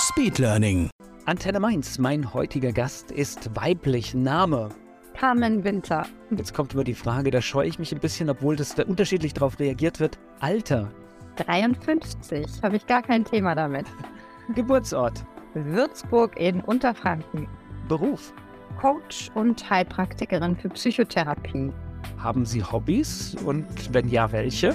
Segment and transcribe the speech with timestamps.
[0.00, 0.88] Speedlearning.
[1.26, 4.14] Antenne Mainz, mein heutiger Gast ist weiblich.
[4.14, 4.70] Name.
[5.12, 6.06] Carmen Winter.
[6.30, 9.34] Jetzt kommt immer die Frage, da scheue ich mich ein bisschen, obwohl das da unterschiedlich
[9.34, 10.18] darauf reagiert wird.
[10.40, 10.90] Alter.
[11.36, 12.46] 53.
[12.62, 13.84] Habe ich gar kein Thema damit.
[14.54, 15.22] Geburtsort.
[15.52, 17.46] Würzburg in Unterfranken.
[17.86, 18.32] Beruf.
[18.80, 21.70] Coach und Heilpraktikerin für Psychotherapie.
[22.16, 24.74] Haben Sie Hobbys und wenn ja, welche?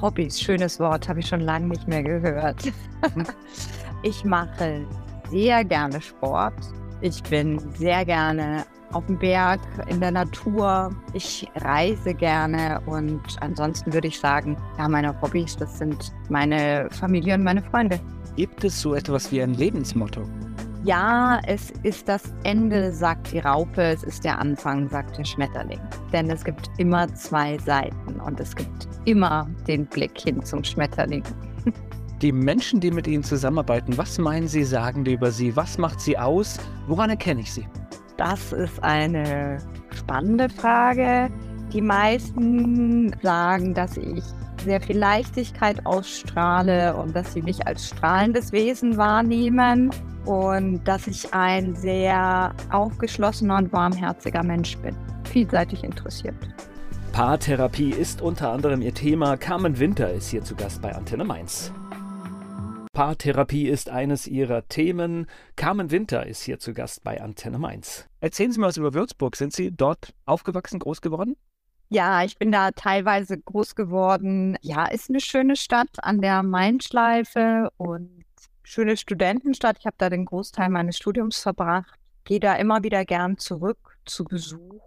[0.00, 2.72] Hobbys, schönes Wort, habe ich schon lange nicht mehr gehört.
[4.04, 4.86] ich mache
[5.30, 6.54] sehr gerne Sport.
[7.00, 10.94] Ich bin sehr gerne auf dem Berg, in der Natur.
[11.14, 17.34] Ich reise gerne und ansonsten würde ich sagen, ja, meine Hobbys, das sind meine Familie
[17.34, 17.98] und meine Freunde.
[18.36, 20.22] Gibt es so etwas wie ein Lebensmotto?
[20.84, 25.80] Ja, es ist das Ende, sagt die Raupe, es ist der Anfang, sagt der Schmetterling.
[26.12, 31.22] Denn es gibt immer zwei Seiten und es gibt immer den Blick hin zum Schmetterling.
[32.24, 35.54] Die Menschen, die mit Ihnen zusammenarbeiten, was meinen Sie, sagen die über Sie?
[35.56, 36.56] Was macht Sie aus?
[36.86, 37.68] Woran erkenne ich Sie?
[38.16, 39.58] Das ist eine
[39.94, 41.30] spannende Frage.
[41.74, 44.24] Die meisten sagen, dass ich
[44.64, 49.90] sehr viel Leichtigkeit ausstrahle und dass sie mich als strahlendes Wesen wahrnehmen
[50.24, 56.36] und dass ich ein sehr aufgeschlossener und warmherziger Mensch bin, vielseitig interessiert.
[57.12, 59.36] Paartherapie ist unter anderem ihr Thema.
[59.36, 61.70] Carmen Winter ist hier zu Gast bei Antenne Mainz.
[62.94, 65.26] Paartherapie ist eines ihrer Themen.
[65.56, 68.08] Carmen Winter ist hier zu Gast bei Antenne Mainz.
[68.20, 69.34] Erzählen Sie mir was über Würzburg.
[69.34, 71.36] Sind Sie dort aufgewachsen, groß geworden?
[71.88, 74.56] Ja, ich bin da teilweise groß geworden.
[74.62, 78.24] Ja, ist eine schöne Stadt an der Main-Schleife und
[78.62, 79.76] schöne Studentenstadt.
[79.80, 81.98] Ich habe da den Großteil meines Studiums verbracht.
[82.22, 84.80] Gehe da immer wieder gern zurück zu Besuch.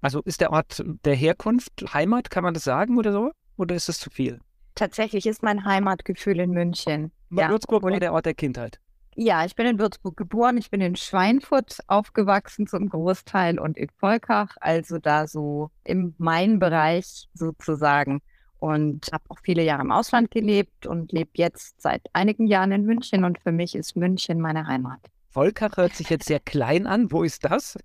[0.00, 3.30] Also ist der Ort der Herkunft Heimat, kann man das sagen oder so?
[3.56, 4.40] Oder ist das zu viel?
[4.74, 7.12] Tatsächlich ist mein Heimatgefühl in München.
[7.30, 8.80] Ja, Würzburg war der Ort der Kindheit.
[9.14, 10.56] Ja, ich bin in Würzburg geboren.
[10.56, 17.28] Ich bin in Schweinfurt aufgewachsen zum Großteil und in Volkach, also da so im Main-Bereich
[17.34, 18.22] sozusagen.
[18.58, 22.84] Und habe auch viele Jahre im Ausland gelebt und lebe jetzt seit einigen Jahren in
[22.84, 23.24] München.
[23.24, 25.00] Und für mich ist München meine Heimat.
[25.30, 27.10] Volkach hört sich jetzt sehr klein an.
[27.10, 27.76] Wo ist das?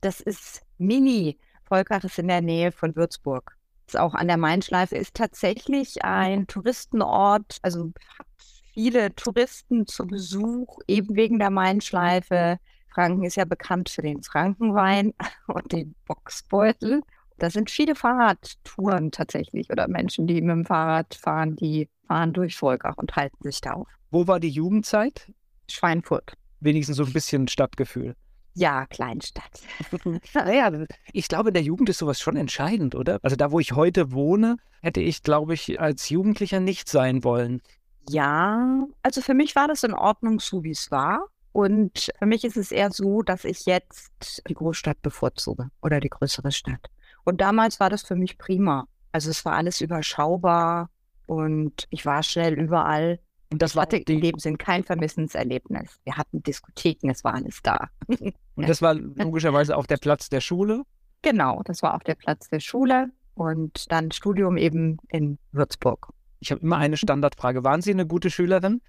[0.00, 1.38] Das ist Mini.
[1.64, 3.56] Volkach ist in der Nähe von Würzburg.
[3.92, 8.26] Ist auch an der Main-Schleife, ist tatsächlich ein Touristenort, also hat
[8.72, 12.58] viele Touristen zu Besuch, eben wegen der Main-Schleife.
[12.88, 15.12] Franken ist ja bekannt für den Frankenwein
[15.46, 17.02] und den Boxbeutel.
[17.36, 22.56] Da sind viele Fahrradtouren tatsächlich oder Menschen, die mit dem Fahrrad fahren, die fahren durch
[22.56, 23.88] Volkach und halten sich da auf.
[24.10, 25.30] Wo war die Jugendzeit?
[25.70, 26.32] Schweinfurt.
[26.60, 28.16] Wenigstens so ein bisschen Stadtgefühl.
[28.54, 29.62] Ja, Kleinstadt.
[30.34, 30.70] naja,
[31.12, 33.18] ich glaube, in der Jugend ist sowas schon entscheidend, oder?
[33.22, 37.62] Also da, wo ich heute wohne, hätte ich, glaube ich, als Jugendlicher nicht sein wollen.
[38.08, 41.28] Ja, also für mich war das in Ordnung, so wie es war.
[41.52, 46.08] Und für mich ist es eher so, dass ich jetzt die Großstadt bevorzuge oder die
[46.08, 46.90] größere Stadt.
[47.24, 48.86] Und damals war das für mich prima.
[49.12, 50.90] Also es war alles überschaubar
[51.26, 53.20] und ich war schnell überall.
[53.52, 56.00] Und das war in dem Sinn kein Vermissenserlebnis.
[56.04, 57.90] Wir hatten Diskotheken, es war alles da.
[58.08, 60.84] Und das war logischerweise auch der Platz der Schule?
[61.20, 66.08] Genau, das war auch der Platz der Schule und dann Studium eben in Würzburg.
[66.40, 67.62] Ich habe immer eine Standardfrage.
[67.62, 68.82] Waren Sie eine gute Schülerin?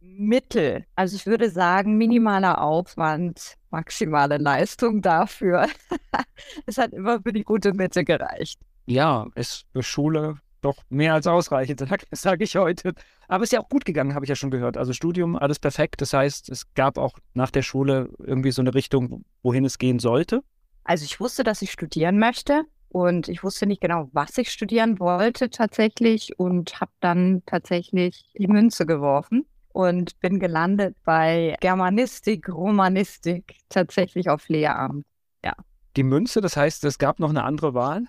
[0.00, 0.86] Mittel.
[0.94, 5.66] Also ich würde sagen, minimaler Aufwand, maximale Leistung dafür.
[6.66, 8.60] es hat immer für die gute Mitte gereicht.
[8.86, 12.94] Ja, ist für Schule doch mehr als ausreichend, sage sag ich heute.
[13.28, 14.76] Aber es ist ja auch gut gegangen, habe ich ja schon gehört.
[14.76, 16.00] Also Studium, alles perfekt.
[16.00, 19.98] Das heißt, es gab auch nach der Schule irgendwie so eine Richtung, wohin es gehen
[19.98, 20.42] sollte.
[20.84, 22.64] Also ich wusste, dass ich studieren möchte.
[22.88, 28.48] Und ich wusste nicht genau, was ich studieren wollte tatsächlich und habe dann tatsächlich die
[28.48, 35.06] Münze geworfen und bin gelandet bei Germanistik, Romanistik, tatsächlich auf Lehramt.
[35.42, 35.54] Ja.
[35.96, 38.04] Die Münze, das heißt, es gab noch eine andere Wahl?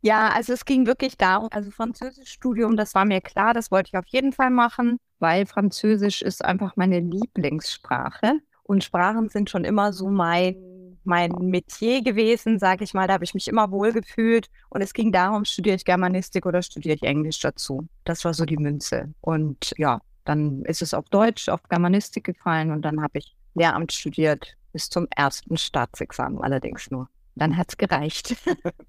[0.00, 3.98] Ja, also es ging wirklich darum, also Französischstudium, das war mir klar, das wollte ich
[3.98, 9.92] auf jeden Fall machen, weil Französisch ist einfach meine Lieblingssprache und Sprachen sind schon immer
[9.92, 10.56] so mein
[11.04, 13.06] mein Metier gewesen, sage ich mal.
[13.08, 14.48] Da habe ich mich immer wohl gefühlt.
[14.68, 17.88] Und es ging darum, studiere ich Germanistik oder studiere ich Englisch dazu.
[18.04, 19.14] Das war so die Münze.
[19.22, 23.92] Und ja, dann ist es auf Deutsch, auf Germanistik gefallen und dann habe ich Lehramt
[23.92, 27.08] studiert bis zum ersten Staatsexamen allerdings nur.
[27.38, 28.36] Dann hat es gereicht.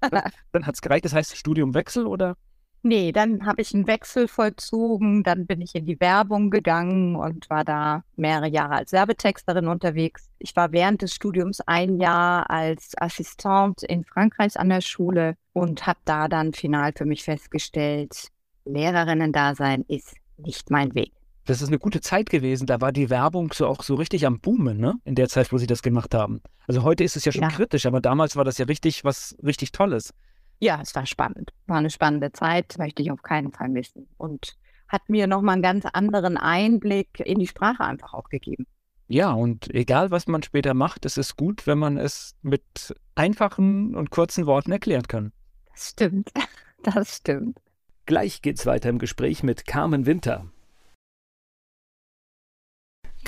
[0.52, 2.36] dann hat es gereicht, das heißt Studiumwechsel oder?
[2.82, 7.50] Nee, dann habe ich einen Wechsel vollzogen, dann bin ich in die Werbung gegangen und
[7.50, 10.30] war da mehrere Jahre als Werbetexterin unterwegs.
[10.38, 15.86] Ich war während des Studiums ein Jahr als Assistent in Frankreich an der Schule und
[15.86, 18.28] habe da dann final für mich festgestellt,
[18.64, 21.12] Lehrerinnen-Dasein ist nicht mein Weg.
[21.50, 22.68] Das ist eine gute Zeit gewesen.
[22.68, 24.94] Da war die Werbung so auch so richtig am Boomen, ne?
[25.02, 26.40] In der Zeit, wo sie das gemacht haben.
[26.68, 27.48] Also heute ist es ja schon ja.
[27.48, 30.14] kritisch, aber damals war das ja richtig was richtig Tolles.
[30.60, 31.50] Ja, es war spannend.
[31.66, 34.06] War eine spannende Zeit, möchte ich auf keinen Fall missen.
[34.16, 34.54] Und
[34.86, 38.68] hat mir nochmal einen ganz anderen Einblick in die Sprache einfach auch gegeben.
[39.08, 43.96] Ja, und egal was man später macht, es ist gut, wenn man es mit einfachen
[43.96, 45.32] und kurzen Worten erklären kann.
[45.72, 46.30] Das stimmt.
[46.84, 47.58] Das stimmt.
[48.06, 50.46] Gleich geht's weiter im Gespräch mit Carmen Winter.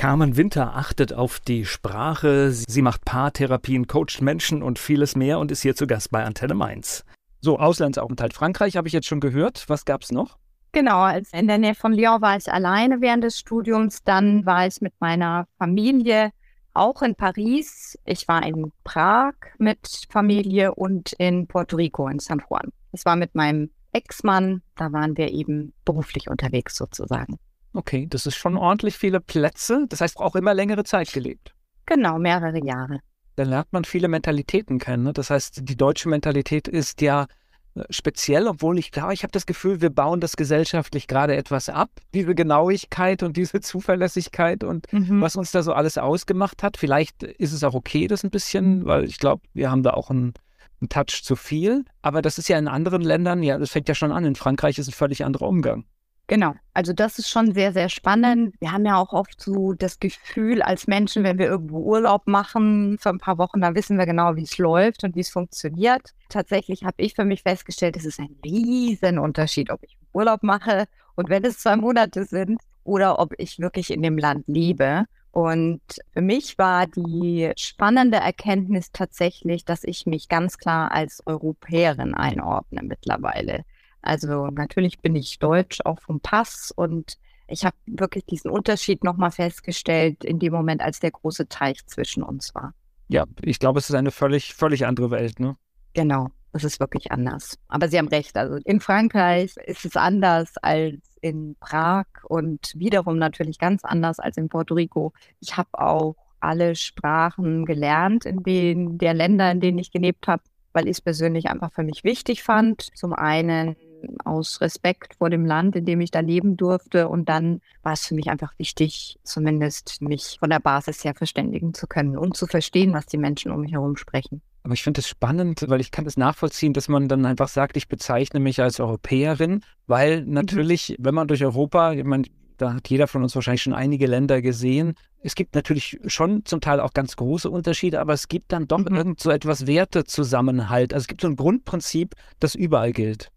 [0.03, 5.53] Carmen Winter achtet auf die Sprache, sie macht Paartherapien, coacht Menschen und vieles mehr und
[5.53, 7.05] ist hier zu Gast bei Antenne Mainz.
[7.41, 9.63] So, Auslandsaufenthalt Frankreich habe ich jetzt schon gehört.
[9.69, 10.39] Was gab es noch?
[10.73, 14.03] Genau, als in der Nähe von Lyon war ich alleine während des Studiums.
[14.03, 16.33] Dann war ich mit meiner Familie
[16.75, 17.97] auch in Paris.
[18.05, 22.73] Ich war in Prag mit Familie und in Puerto Rico in San Juan.
[22.91, 24.63] Das war mit meinem Ex-Mann.
[24.75, 27.39] Da waren wir eben beruflich unterwegs sozusagen.
[27.75, 29.87] Okay, das ist schon ordentlich viele Plätze.
[29.89, 31.55] Das heißt, auch immer längere Zeit gelebt.
[31.87, 33.01] Genau, mehrere Jahre
[33.37, 35.05] dann lernt man viele Mentalitäten kennen.
[35.05, 35.13] Ne?
[35.13, 37.27] Das heißt, die deutsche Mentalität ist ja
[37.75, 41.69] äh, speziell, obwohl ich glaube, ich habe das Gefühl, wir bauen das gesellschaftlich gerade etwas
[41.69, 41.91] ab.
[42.15, 45.21] Diese Genauigkeit und diese Zuverlässigkeit und mhm.
[45.21, 46.77] was uns da so alles ausgemacht hat.
[46.77, 50.11] Vielleicht ist es auch okay, das ein bisschen, weil ich glaube, wir haben da auch
[50.11, 50.35] einen,
[50.81, 51.85] einen Touch zu viel.
[52.03, 54.25] Aber das ist ja in anderen Ländern, ja, das fängt ja schon an.
[54.25, 55.85] In Frankreich ist ein völlig anderer Umgang.
[56.33, 58.55] Genau, also das ist schon sehr, sehr spannend.
[58.59, 62.97] Wir haben ja auch oft so das Gefühl als Menschen, wenn wir irgendwo Urlaub machen
[62.99, 66.15] für ein paar Wochen, dann wissen wir genau, wie es läuft und wie es funktioniert.
[66.31, 70.87] Tatsächlich habe ich für mich festgestellt, es ist ein Riesenunterschied, ob ich Urlaub mache
[71.17, 75.05] und wenn es zwei Monate sind oder ob ich wirklich in dem Land lebe.
[75.33, 75.83] Und
[76.15, 82.81] für mich war die spannende Erkenntnis tatsächlich, dass ich mich ganz klar als Europäerin einordne
[82.83, 83.65] mittlerweile.
[84.03, 87.17] Also natürlich bin ich deutsch, auch vom Pass und
[87.49, 92.23] ich habe wirklich diesen Unterschied nochmal festgestellt in dem Moment, als der große Teich zwischen
[92.23, 92.75] uns war.
[93.09, 95.57] Ja, ich glaube, es ist eine völlig, völlig andere Welt, ne?
[95.93, 97.59] Genau, es ist wirklich anders.
[97.69, 103.19] Aber Sie haben recht, also in Frankreich ist es anders als in Prag und wiederum
[103.19, 105.13] natürlich ganz anders als in Puerto Rico.
[105.41, 110.43] Ich habe auch alle Sprachen gelernt in den der Länder, in denen ich gelebt habe,
[110.73, 112.89] weil ich es persönlich einfach für mich wichtig fand.
[112.97, 113.77] Zum einen
[114.25, 117.09] aus Respekt vor dem Land, in dem ich da leben durfte.
[117.09, 121.75] Und dann war es für mich einfach wichtig, zumindest mich von der Basis her verständigen
[121.75, 124.43] zu können und zu verstehen, was die Menschen um mich herum sprechen.
[124.65, 127.49] Aber ich finde es spannend, weil ich kann es das nachvollziehen, dass man dann einfach
[127.49, 130.33] sagt, ich bezeichne mich als Europäerin, weil mhm.
[130.33, 130.97] natürlich, mhm.
[131.05, 132.25] wenn man durch Europa, ich meine,
[132.59, 134.95] da hat jeder von uns wahrscheinlich schon einige Länder gesehen.
[135.21, 138.79] Es gibt natürlich schon zum Teil auch ganz große Unterschiede, aber es gibt dann doch
[138.79, 138.95] mhm.
[138.95, 140.95] irgend so etwas Wertezusammenhalt.
[140.95, 143.33] Also es gibt so ein Grundprinzip, das überall gilt.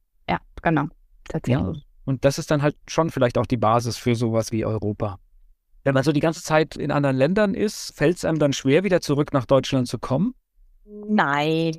[0.66, 0.88] Genau.
[1.28, 1.78] Tatsächlich.
[1.78, 5.20] Ja, und das ist dann halt schon vielleicht auch die Basis für sowas wie Europa.
[5.84, 8.84] Wenn man so die ganze Zeit in anderen Ländern ist, fällt es einem dann schwer,
[8.84, 10.34] wieder zurück nach Deutschland zu kommen?
[10.86, 11.78] Nein,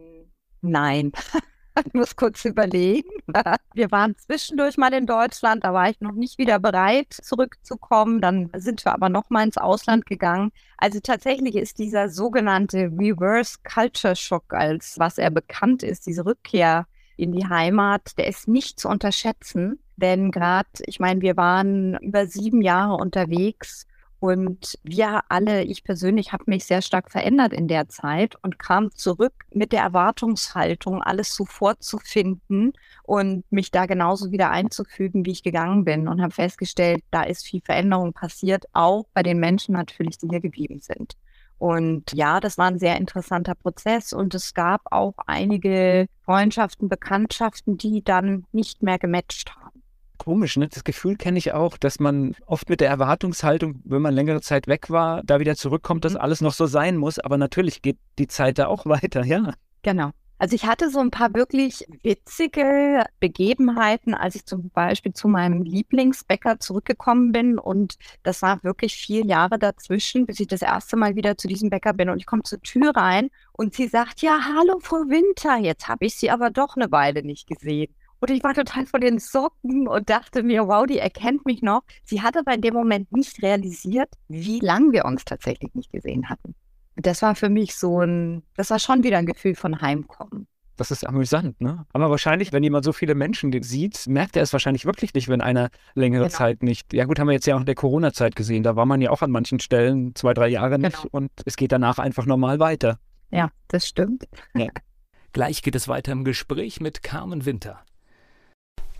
[0.62, 1.12] nein.
[1.84, 3.10] Ich muss kurz überlegen.
[3.74, 8.22] Wir waren zwischendurch mal in Deutschland, da war ich noch nicht wieder bereit, zurückzukommen.
[8.22, 10.52] Dann sind wir aber noch mal ins Ausland gegangen.
[10.78, 16.86] Also tatsächlich ist dieser sogenannte Reverse Culture Shock, als was er bekannt ist, diese Rückkehr
[17.16, 19.78] in die Heimat, der ist nicht zu unterschätzen.
[19.96, 23.86] Denn gerade, ich meine, wir waren über sieben Jahre unterwegs
[24.18, 28.90] und wir alle, ich persönlich, habe mich sehr stark verändert in der Zeit und kam
[28.94, 32.72] zurück mit der Erwartungshaltung, alles sofort zu finden
[33.04, 37.46] und mich da genauso wieder einzufügen, wie ich gegangen bin und habe festgestellt, da ist
[37.46, 41.16] viel Veränderung passiert, auch bei den Menschen natürlich, die hier geblieben sind.
[41.58, 47.78] Und ja, das war ein sehr interessanter Prozess und es gab auch einige Freundschaften, Bekanntschaften,
[47.78, 49.82] die dann nicht mehr gematcht haben.
[50.18, 50.68] Komisch, ne?
[50.68, 54.66] Das Gefühl kenne ich auch, dass man oft mit der Erwartungshaltung, wenn man längere Zeit
[54.66, 56.20] weg war, da wieder zurückkommt, dass mhm.
[56.20, 57.18] alles noch so sein muss.
[57.18, 59.52] Aber natürlich geht die Zeit da auch weiter, ja.
[59.82, 60.10] Genau.
[60.38, 65.62] Also ich hatte so ein paar wirklich witzige Begebenheiten, als ich zum Beispiel zu meinem
[65.62, 67.58] Lieblingsbäcker zurückgekommen bin.
[67.58, 71.70] Und das war wirklich vier Jahre dazwischen, bis ich das erste Mal wieder zu diesem
[71.70, 72.10] Bäcker bin.
[72.10, 76.04] Und ich komme zur Tür rein und sie sagt, ja, hallo Frau Winter, jetzt habe
[76.04, 77.94] ich Sie aber doch eine Weile nicht gesehen.
[78.20, 81.82] Und ich war total von den Socken und dachte mir, wow, die erkennt mich noch.
[82.02, 86.28] Sie hat aber in dem Moment nicht realisiert, wie lange wir uns tatsächlich nicht gesehen
[86.28, 86.54] hatten.
[86.96, 90.46] Das war für mich so ein, das war schon wieder ein Gefühl von Heimkommen.
[90.76, 91.86] Das ist amüsant, ne?
[91.92, 95.40] Aber wahrscheinlich, wenn jemand so viele Menschen sieht, merkt er es wahrscheinlich wirklich nicht, wenn
[95.40, 96.36] einer längere genau.
[96.36, 96.92] Zeit nicht.
[96.92, 98.62] Ja, gut, haben wir jetzt ja auch in der Corona-Zeit gesehen.
[98.62, 101.08] Da war man ja auch an manchen Stellen zwei, drei Jahre nicht genau.
[101.12, 102.98] und es geht danach einfach normal weiter.
[103.30, 104.28] Ja, das stimmt.
[104.54, 104.68] Ja.
[105.32, 107.80] Gleich geht es weiter im Gespräch mit Carmen Winter.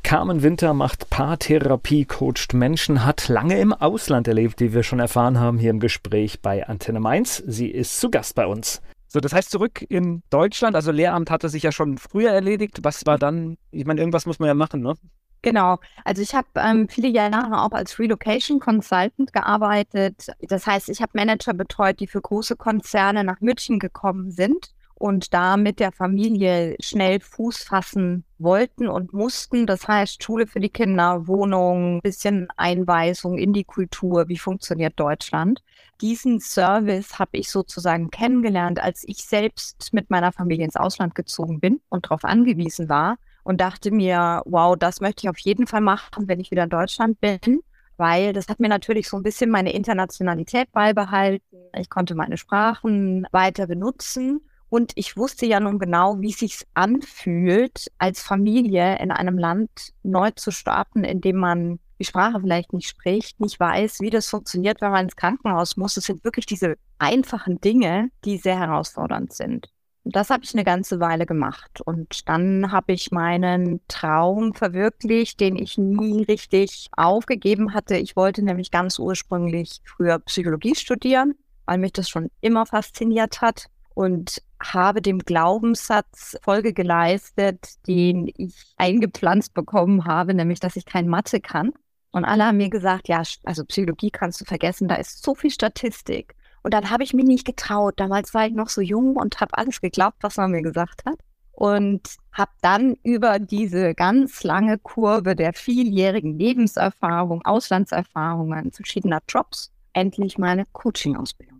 [0.06, 5.40] Carmen Winter macht Paartherapie, coacht Menschen, hat lange im Ausland erlebt, wie wir schon erfahren
[5.40, 7.42] haben hier im Gespräch bei Antenne Mainz.
[7.44, 8.80] Sie ist zu Gast bei uns.
[9.08, 12.78] So, das heißt zurück in Deutschland, also Lehramt hatte sich ja schon früher erledigt.
[12.82, 14.94] Was war dann, ich meine, irgendwas muss man ja machen, ne?
[15.42, 15.78] Genau.
[16.04, 20.28] Also ich habe ähm, viele Jahre auch als Relocation Consultant gearbeitet.
[20.40, 25.34] Das heißt, ich habe Manager betreut, die für große Konzerne nach München gekommen sind und
[25.34, 29.66] da mit der Familie schnell Fuß fassen wollten und mussten.
[29.66, 35.62] Das heißt, Schule für die Kinder, Wohnung, bisschen Einweisung in die Kultur, wie funktioniert Deutschland.
[36.00, 41.60] Diesen Service habe ich sozusagen kennengelernt, als ich selbst mit meiner Familie ins Ausland gezogen
[41.60, 45.82] bin und darauf angewiesen war und dachte mir, wow, das möchte ich auf jeden Fall
[45.82, 47.60] machen, wenn ich wieder in Deutschland bin
[47.98, 51.56] weil das hat mir natürlich so ein bisschen meine Internationalität beibehalten.
[51.74, 57.87] Ich konnte meine Sprachen weiter benutzen und ich wusste ja nun genau, wie sich anfühlt,
[57.99, 62.88] als Familie in einem Land neu zu starten, in dem man die Sprache vielleicht nicht
[62.88, 65.94] spricht, nicht weiß, wie das funktioniert, wenn man ins Krankenhaus muss.
[65.94, 69.68] Das sind wirklich diese einfachen Dinge, die sehr herausfordernd sind.
[70.04, 71.80] Und das habe ich eine ganze Weile gemacht.
[71.85, 77.96] Und dann habe ich meinen Traum verwirklicht, den ich nie richtig aufgegeben hatte.
[77.96, 83.66] Ich wollte nämlich ganz ursprünglich früher Psychologie studieren, weil mich das schon immer fasziniert hat
[83.94, 91.08] und habe dem Glaubenssatz Folge geleistet, den ich eingepflanzt bekommen habe, nämlich, dass ich kein
[91.08, 91.72] Mathe kann.
[92.10, 95.50] Und alle haben mir gesagt, ja, also Psychologie kannst du vergessen, da ist so viel
[95.50, 96.34] Statistik.
[96.62, 97.94] Und dann habe ich mich nicht getraut.
[97.98, 101.18] Damals war ich noch so jung und habe alles geglaubt, was man mir gesagt hat.
[101.52, 110.38] Und habe dann über diese ganz lange Kurve der vieljährigen Lebenserfahrung, Auslandserfahrungen, verschiedener Jobs endlich
[110.38, 111.55] meine Coaching-Ausbildung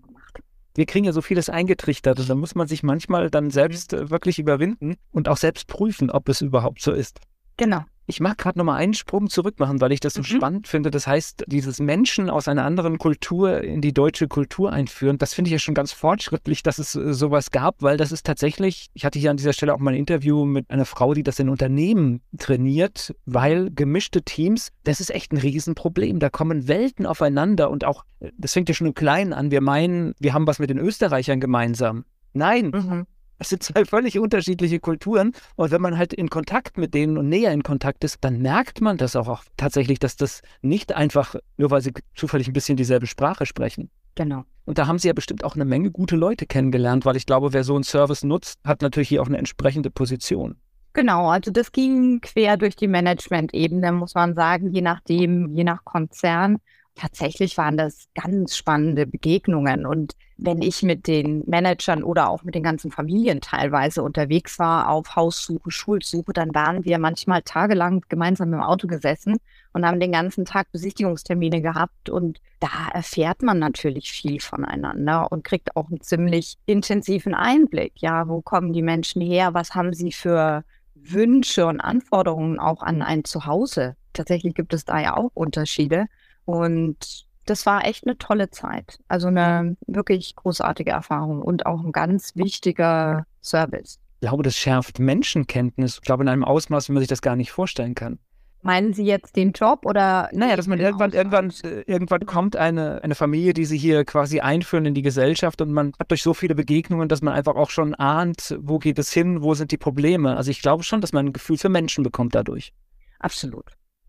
[0.77, 4.11] wir kriegen ja so vieles eingetrichtert und da muss man sich manchmal dann selbst äh,
[4.11, 7.21] wirklich überwinden und auch selbst prüfen, ob es überhaupt so ist.
[7.57, 7.85] Genau.
[8.07, 10.25] Ich mag gerade nochmal einen Sprung zurück machen, weil ich das so mhm.
[10.25, 10.91] spannend finde.
[10.91, 15.49] Das heißt, dieses Menschen aus einer anderen Kultur in die deutsche Kultur einführen, das finde
[15.49, 19.05] ich ja schon ganz fortschrittlich, dass es äh, sowas gab, weil das ist tatsächlich, ich
[19.05, 21.49] hatte hier an dieser Stelle auch mal ein Interview mit einer Frau, die das in
[21.49, 26.21] Unternehmen trainiert, weil gemischte Teams, das ist echt ein Riesenproblem.
[26.21, 29.51] Da kommen Welten aufeinander und auch, äh, das fängt ja schon im Kleinen an.
[29.51, 32.05] Wir meinen, wir haben was mit den Österreichern gemeinsam.
[32.33, 33.07] Nein, mhm.
[33.39, 35.33] Es sind zwei völlig unterschiedliche Kulturen.
[35.57, 38.81] Und wenn man halt in Kontakt mit denen und näher in Kontakt ist, dann merkt
[38.81, 42.77] man das auch, auch tatsächlich, dass das nicht einfach, nur weil sie zufällig ein bisschen
[42.77, 43.91] dieselbe Sprache sprechen.
[44.15, 44.45] Genau.
[44.65, 47.53] Und da haben sie ja bestimmt auch eine Menge gute Leute kennengelernt, weil ich glaube,
[47.53, 50.57] wer so einen Service nutzt, hat natürlich hier auch eine entsprechende Position.
[50.95, 55.85] Genau, also das ging quer durch die Management-Ebene, muss man sagen, je nachdem, je nach
[55.85, 56.57] Konzern
[56.97, 59.87] tatsächlich waren das ganz spannende Begegnungen.
[59.87, 64.89] Und wenn ich mit den Managern oder auch mit den ganzen Familien teilweise unterwegs war
[64.89, 69.37] auf Haussuche, Schulsuche, dann waren wir manchmal tagelang gemeinsam im Auto gesessen
[69.73, 72.09] und haben den ganzen Tag Besichtigungstermine gehabt.
[72.09, 77.93] Und da erfährt man natürlich viel voneinander und kriegt auch einen ziemlich intensiven Einblick.
[77.97, 79.55] Ja, wo kommen die Menschen her?
[79.55, 83.97] Was haben sie für Wünsche und Anforderungen auch an ein Zuhause?
[84.15, 86.07] Tatsächlich gibt es da ja auch Unterschiede.
[86.47, 88.99] Und das war echt eine tolle Zeit.
[89.09, 93.99] Also eine wirklich großartige Erfahrung und auch ein ganz wichtiger Service.
[94.21, 95.97] Ich glaube, das schärft Menschenkenntnis.
[95.97, 98.19] Ich glaube, in einem Ausmaß, wie man sich das gar nicht vorstellen kann.
[98.63, 100.29] Meinen Sie jetzt den Job oder?
[100.33, 104.41] Naja, dass man irgendwann, irgendwann, äh, irgendwann kommt eine, eine Familie, die sie hier quasi
[104.41, 107.71] einführen in die Gesellschaft und man hat durch so viele Begegnungen, dass man einfach auch
[107.71, 110.37] schon ahnt, wo geht es hin, wo sind die Probleme.
[110.37, 112.73] Also ich glaube schon, dass man ein Gefühl für Menschen bekommt dadurch.
[113.21, 113.67] Absolut.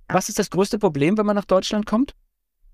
[0.08, 2.16] Was ist das größte Problem, wenn man nach Deutschland kommt?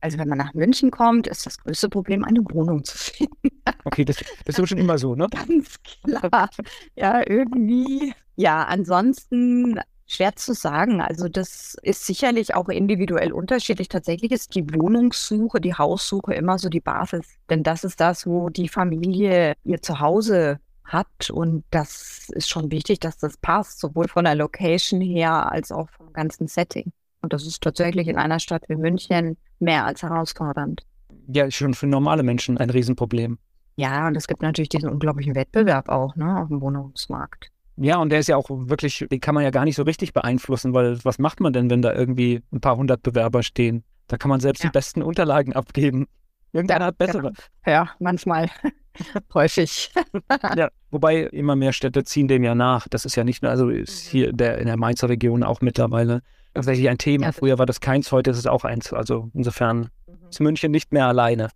[0.04, 3.50] Also wenn man nach München kommt, ist das größte Problem, eine Wohnung zu finden.
[3.86, 5.28] Okay, das, das ist schon immer so, ne?
[5.30, 6.50] Ganz klar.
[6.96, 8.14] Ja, irgendwie.
[8.36, 11.02] Ja, ansonsten schwer zu sagen.
[11.02, 13.90] Also das ist sicherlich auch individuell unterschiedlich.
[13.90, 17.26] Tatsächlich ist die Wohnungssuche, die Haussuche immer so die Basis.
[17.50, 21.30] Denn das ist das, wo die Familie ihr Zuhause hat.
[21.30, 25.90] Und das ist schon wichtig, dass das passt, sowohl von der Location her als auch
[25.90, 26.92] vom ganzen Setting.
[27.24, 30.84] Und das ist tatsächlich in einer Stadt wie München mehr als herausfordernd.
[31.28, 33.38] Ja, schon für normale Menschen ein Riesenproblem.
[33.78, 37.50] Ja, und es gibt natürlich diesen unglaublichen Wettbewerb auch ne, auf dem Wohnungsmarkt.
[37.78, 40.12] Ja, und der ist ja auch wirklich, den kann man ja gar nicht so richtig
[40.12, 43.86] beeinflussen, weil was macht man denn, wenn da irgendwie ein paar hundert Bewerber stehen?
[44.08, 44.70] Da kann man selbst ja.
[44.70, 46.08] die besten Unterlagen abgeben.
[46.52, 47.32] Irgendeiner hat bessere.
[47.32, 47.34] Genau.
[47.66, 48.50] Ja, manchmal.
[49.34, 49.92] Häufig.
[50.58, 52.90] ja, wobei immer mehr Städte ziehen dem ja nach.
[52.90, 56.22] Das ist ja nicht nur, also ist hier der, in der Mainzer Region auch mittlerweile
[56.54, 57.32] tatsächlich ein Thema.
[57.32, 58.94] Früher war das keins, heute ist es auch eins.
[58.94, 60.28] Also insofern mhm.
[60.30, 61.50] ist München nicht mehr alleine.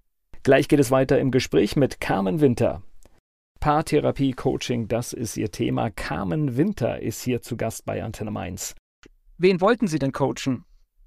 [0.43, 2.81] Gleich geht es weiter im Gespräch mit Carmen Winter.
[3.59, 5.89] Paartherapie, Coaching, das ist ihr Thema.
[5.89, 8.75] Carmen Winter ist hier zu Gast bei Antenne Mainz.
[9.37, 10.63] Wen wollten Sie denn coachen?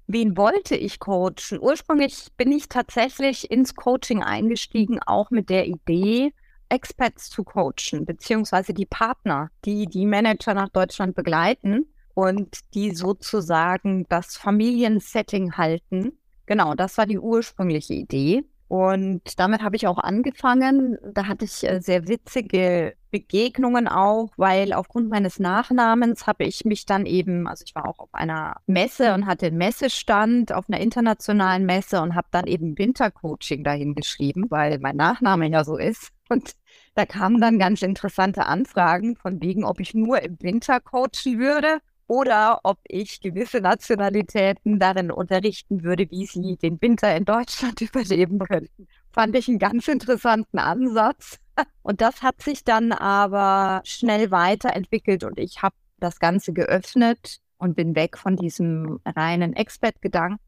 [0.07, 1.59] Wen wollte ich coachen?
[1.59, 6.33] Ursprünglich bin ich tatsächlich ins Coaching eingestiegen, auch mit der Idee,
[6.67, 14.05] Experts zu coachen, beziehungsweise die Partner, die die Manager nach Deutschland begleiten und die sozusagen
[14.09, 16.13] das Familiensetting halten.
[16.45, 18.43] Genau, das war die ursprüngliche Idee.
[18.71, 20.97] Und damit habe ich auch angefangen.
[21.13, 26.85] Da hatte ich äh, sehr witzige Begegnungen auch, weil aufgrund meines Nachnamens habe ich mich
[26.85, 30.79] dann eben, also ich war auch auf einer Messe und hatte einen Messestand auf einer
[30.79, 36.11] internationalen Messe und habe dann eben Wintercoaching dahin geschrieben, weil mein Nachname ja so ist.
[36.29, 36.53] Und
[36.95, 41.81] da kamen dann ganz interessante Anfragen von wegen, ob ich nur im Winter coachen würde
[42.11, 48.37] oder ob ich gewisse Nationalitäten darin unterrichten würde, wie sie den Winter in Deutschland überleben
[48.39, 48.89] könnten.
[49.13, 51.39] Fand ich einen ganz interessanten Ansatz.
[51.83, 57.77] Und das hat sich dann aber schnell weiterentwickelt und ich habe das Ganze geöffnet und
[57.77, 60.39] bin weg von diesem reinen Expert-Gedanken.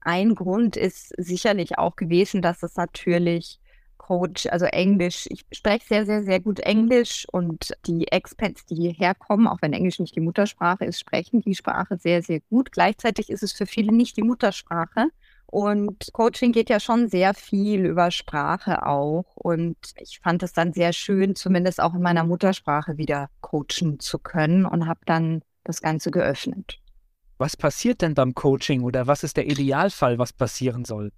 [0.00, 3.60] Ein Grund ist sicherlich auch gewesen, dass es natürlich
[4.04, 5.26] Coach, also Englisch.
[5.30, 9.72] Ich spreche sehr, sehr, sehr gut Englisch und die Expats, die hierher kommen, auch wenn
[9.72, 12.70] Englisch nicht die Muttersprache ist, sprechen die Sprache sehr, sehr gut.
[12.70, 15.08] Gleichzeitig ist es für viele nicht die Muttersprache.
[15.46, 19.24] Und Coaching geht ja schon sehr viel über Sprache auch.
[19.36, 24.18] Und ich fand es dann sehr schön, zumindest auch in meiner Muttersprache wieder coachen zu
[24.18, 26.78] können und habe dann das Ganze geöffnet.
[27.38, 31.10] Was passiert denn beim Coaching oder was ist der Idealfall, was passieren soll?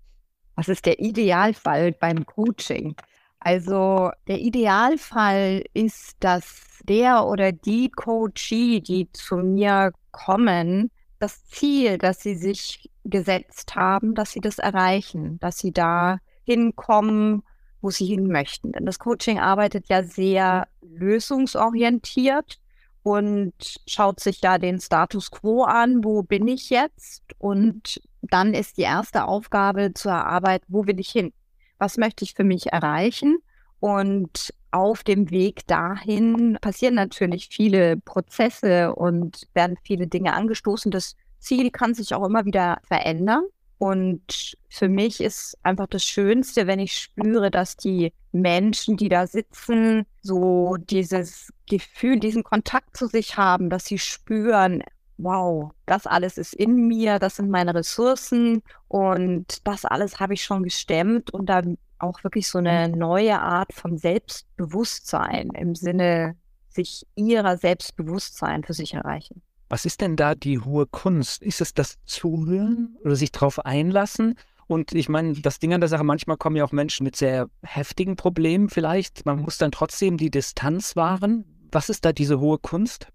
[0.56, 2.96] Was ist der Idealfall beim Coaching?
[3.38, 11.98] Also der Idealfall ist, dass der oder die Coachee, die zu mir kommen, das Ziel,
[11.98, 17.42] das sie sich gesetzt haben, dass sie das erreichen, dass sie da hinkommen,
[17.80, 18.72] wo sie hin möchten.
[18.72, 22.58] Denn das Coaching arbeitet ja sehr lösungsorientiert
[23.02, 23.54] und
[23.86, 28.00] schaut sich da den Status quo an, wo bin ich jetzt und
[28.32, 31.32] dann ist die erste Aufgabe zu erarbeiten, wo will ich hin?
[31.78, 33.38] Was möchte ich für mich erreichen?
[33.80, 40.90] Und auf dem Weg dahin passieren natürlich viele Prozesse und werden viele Dinge angestoßen.
[40.90, 43.44] Das Ziel kann sich auch immer wieder verändern.
[43.78, 49.26] Und für mich ist einfach das Schönste, wenn ich spüre, dass die Menschen, die da
[49.26, 54.82] sitzen, so dieses Gefühl, diesen Kontakt zu sich haben, dass sie spüren,
[55.18, 60.44] wow, das alles ist in mir, das sind meine Ressourcen und das alles habe ich
[60.44, 66.36] schon gestemmt und dann auch wirklich so eine neue Art von Selbstbewusstsein im Sinne
[66.68, 69.42] sich ihrer Selbstbewusstsein für sich erreichen.
[69.68, 71.42] Was ist denn da die hohe Kunst?
[71.42, 74.38] Ist es das Zuhören oder sich darauf einlassen?
[74.68, 77.48] Und ich meine, das Ding an der Sache, manchmal kommen ja auch Menschen mit sehr
[77.62, 79.24] heftigen Problemen vielleicht.
[79.24, 81.44] Man muss dann trotzdem die Distanz wahren.
[81.72, 83.08] Was ist da diese hohe Kunst?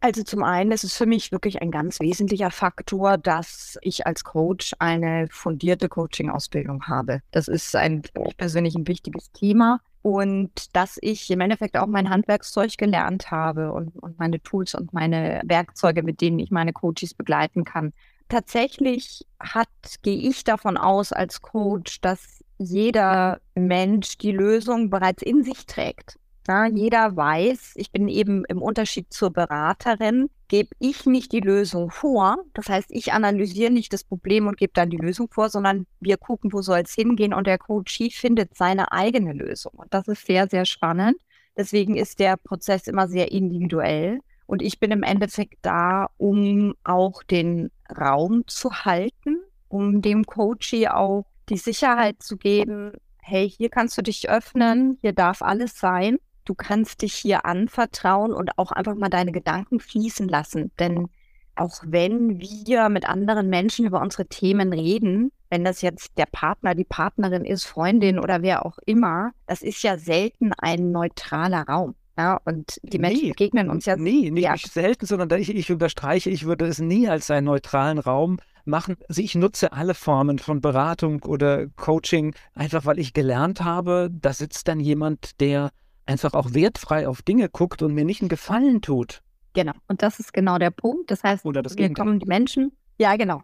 [0.00, 4.22] Also zum einen ist es für mich wirklich ein ganz wesentlicher Faktor, dass ich als
[4.22, 7.20] Coach eine fundierte Coaching-Ausbildung habe.
[7.32, 8.02] Das ist ein
[8.36, 13.96] persönlich ein wichtiges Thema und dass ich im Endeffekt auch mein Handwerkszeug gelernt habe und,
[13.96, 17.92] und meine Tools und meine Werkzeuge, mit denen ich meine Coaches begleiten kann.
[18.28, 19.68] Tatsächlich hat,
[20.02, 26.18] gehe ich davon aus als Coach, dass jeder Mensch die Lösung bereits in sich trägt.
[26.48, 31.90] Ja, jeder weiß, ich bin eben im Unterschied zur Beraterin, gebe ich nicht die Lösung
[31.90, 32.38] vor.
[32.54, 36.16] Das heißt, ich analysiere nicht das Problem und gebe dann die Lösung vor, sondern wir
[36.16, 39.72] gucken, wo soll es hingehen und der Coach findet seine eigene Lösung.
[39.74, 41.18] Und das ist sehr, sehr spannend.
[41.54, 44.20] Deswegen ist der Prozess immer sehr individuell.
[44.46, 49.36] Und ich bin im Endeffekt da, um auch den Raum zu halten,
[49.68, 55.12] um dem Coachie auch die Sicherheit zu geben, hey, hier kannst du dich öffnen, hier
[55.12, 56.16] darf alles sein
[56.48, 60.70] du kannst dich hier anvertrauen und auch einfach mal deine Gedanken fließen lassen.
[60.78, 61.08] Denn
[61.56, 66.74] auch wenn wir mit anderen Menschen über unsere Themen reden, wenn das jetzt der Partner,
[66.74, 71.94] die Partnerin ist, Freundin oder wer auch immer, das ist ja selten ein neutraler Raum.
[72.16, 73.96] Ja, und die Menschen nee, begegnen uns ja.
[73.96, 74.52] Nee, nicht, ja.
[74.52, 78.96] nicht selten, sondern ich, ich unterstreiche, ich würde es nie als einen neutralen Raum machen.
[79.08, 84.32] Also ich nutze alle Formen von Beratung oder Coaching, einfach weil ich gelernt habe, da
[84.32, 85.70] sitzt dann jemand, der
[86.08, 89.22] einfach auch wertfrei auf Dinge guckt und mir nicht einen Gefallen tut.
[89.52, 89.72] Genau.
[89.86, 91.10] Und das ist genau der Punkt.
[91.10, 92.72] Das heißt, Oder das wir kommen die Menschen.
[93.00, 93.42] Ja, genau.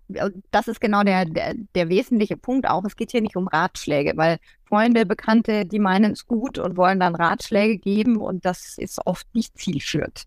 [0.51, 2.85] Das ist genau der, der, der wesentliche Punkt auch.
[2.85, 6.99] Es geht hier nicht um Ratschläge, weil Freunde, Bekannte, die meinen es gut und wollen
[6.99, 10.25] dann Ratschläge geben und das ist oft nicht zielführend.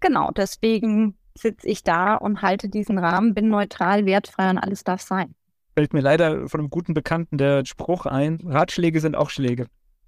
[0.00, 5.00] Genau, deswegen sitze ich da und halte diesen Rahmen, bin neutral, wertfrei und alles darf
[5.00, 5.34] sein.
[5.74, 9.66] Fällt mir leider von einem guten Bekannten der Spruch ein, Ratschläge sind auch Schläge.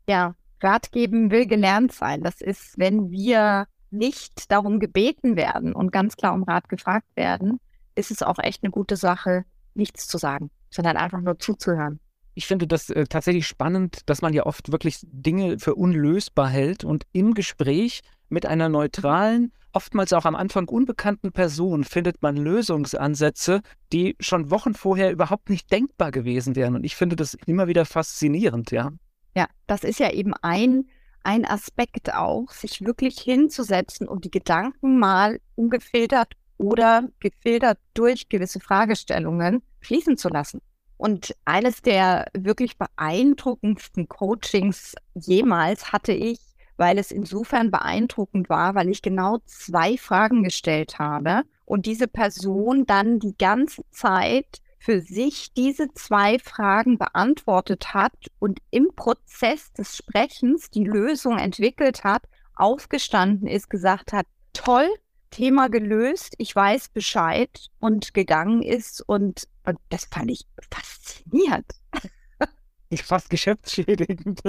[0.08, 2.22] Ja, Rat geben will gelernt sein.
[2.22, 7.58] Das ist, wenn wir nicht darum gebeten werden und ganz klar um Rat gefragt werden,
[7.94, 9.44] ist es auch echt eine gute Sache,
[9.74, 12.00] nichts zu sagen, sondern einfach nur zuzuhören.
[12.34, 16.84] Ich finde das äh, tatsächlich spannend, dass man ja oft wirklich Dinge für unlösbar hält
[16.84, 23.60] und im Gespräch mit einer neutralen, oftmals auch am Anfang unbekannten Person findet man Lösungsansätze,
[23.92, 26.76] die schon Wochen vorher überhaupt nicht denkbar gewesen wären.
[26.76, 28.92] Und ich finde das immer wieder faszinierend, ja.
[29.34, 30.88] Ja, das ist ja eben ein,
[31.22, 38.60] ein Aspekt auch, sich wirklich hinzusetzen und die Gedanken mal ungefiltert oder gefiltert durch gewisse
[38.60, 40.60] Fragestellungen fließen zu lassen.
[40.96, 46.38] Und eines der wirklich beeindruckendsten Coachings jemals hatte ich,
[46.76, 52.84] weil es insofern beeindruckend war, weil ich genau zwei Fragen gestellt habe und diese Person
[52.84, 59.96] dann die ganze Zeit für sich diese zwei Fragen beantwortet hat und im Prozess des
[59.96, 62.22] Sprechens die Lösung entwickelt hat,
[62.54, 64.88] aufgestanden ist, gesagt hat, toll,
[65.30, 71.66] Thema gelöst, ich weiß Bescheid und gegangen ist und, und das fand ich faszinierend.
[72.88, 74.40] Ich fast geschäftsschädigend.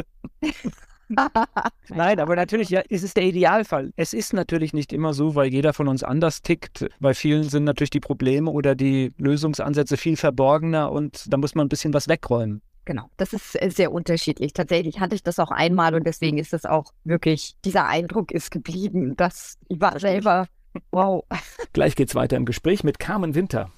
[1.89, 3.91] Nein, aber natürlich ja, ist es der Idealfall.
[3.95, 6.87] Es ist natürlich nicht immer so, weil jeder von uns anders tickt.
[6.99, 11.65] Bei vielen sind natürlich die Probleme oder die Lösungsansätze viel verborgener und da muss man
[11.65, 12.61] ein bisschen was wegräumen.
[12.85, 14.53] Genau, das ist äh, sehr unterschiedlich.
[14.53, 18.49] Tatsächlich hatte ich das auch einmal und deswegen ist es auch wirklich, dieser Eindruck ist
[18.49, 20.47] geblieben, dass ich war selber,
[20.91, 21.23] wow.
[21.73, 23.71] Gleich geht's weiter im Gespräch mit Carmen Winter.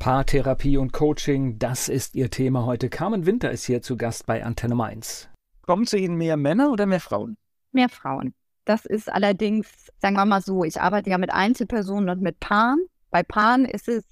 [0.00, 2.88] Paartherapie und Coaching, das ist ihr Thema heute.
[2.88, 5.28] Carmen Winter ist hier zu Gast bei Antenne Mainz.
[5.62, 7.36] Kommen zu Ihnen mehr Männer oder mehr Frauen?
[7.72, 8.34] Mehr Frauen.
[8.64, 9.68] Das ist allerdings,
[10.00, 12.78] sagen wir mal so, ich arbeite ja mit Einzelpersonen und mit Paaren.
[13.10, 14.04] Bei Paaren ist es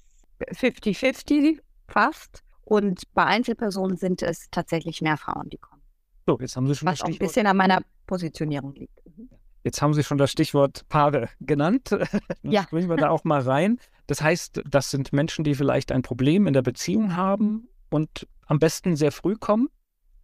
[0.53, 2.43] 50-50 fast.
[2.63, 5.81] Und bei Einzelpersonen sind es tatsächlich mehr Frauen, die kommen.
[6.25, 8.93] So, jetzt haben Sie schon Was das auch ein Stichwort, bisschen an meiner Positionierung liegt.
[9.05, 9.29] Mhm.
[9.63, 11.89] jetzt haben Sie schon das Stichwort Paare genannt.
[12.43, 12.63] Dann Ja.
[12.63, 13.79] springen wir da auch mal rein.
[14.07, 18.59] Das heißt, das sind Menschen, die vielleicht ein Problem in der Beziehung haben und am
[18.59, 19.69] besten sehr früh kommen.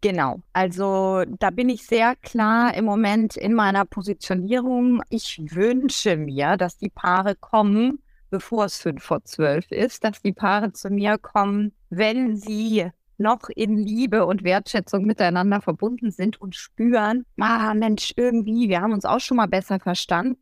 [0.02, 5.02] Genau, also da bin ich sehr klar im Moment in meiner Positionierung.
[5.10, 10.34] Ich wünsche mir, dass die Paare kommen, bevor es fünf vor zwölf ist, dass die
[10.34, 16.56] Paare zu mir kommen, wenn sie noch in Liebe und Wertschätzung miteinander verbunden sind und
[16.56, 20.38] spüren, ah Mensch, irgendwie, wir haben uns auch schon mal besser verstanden.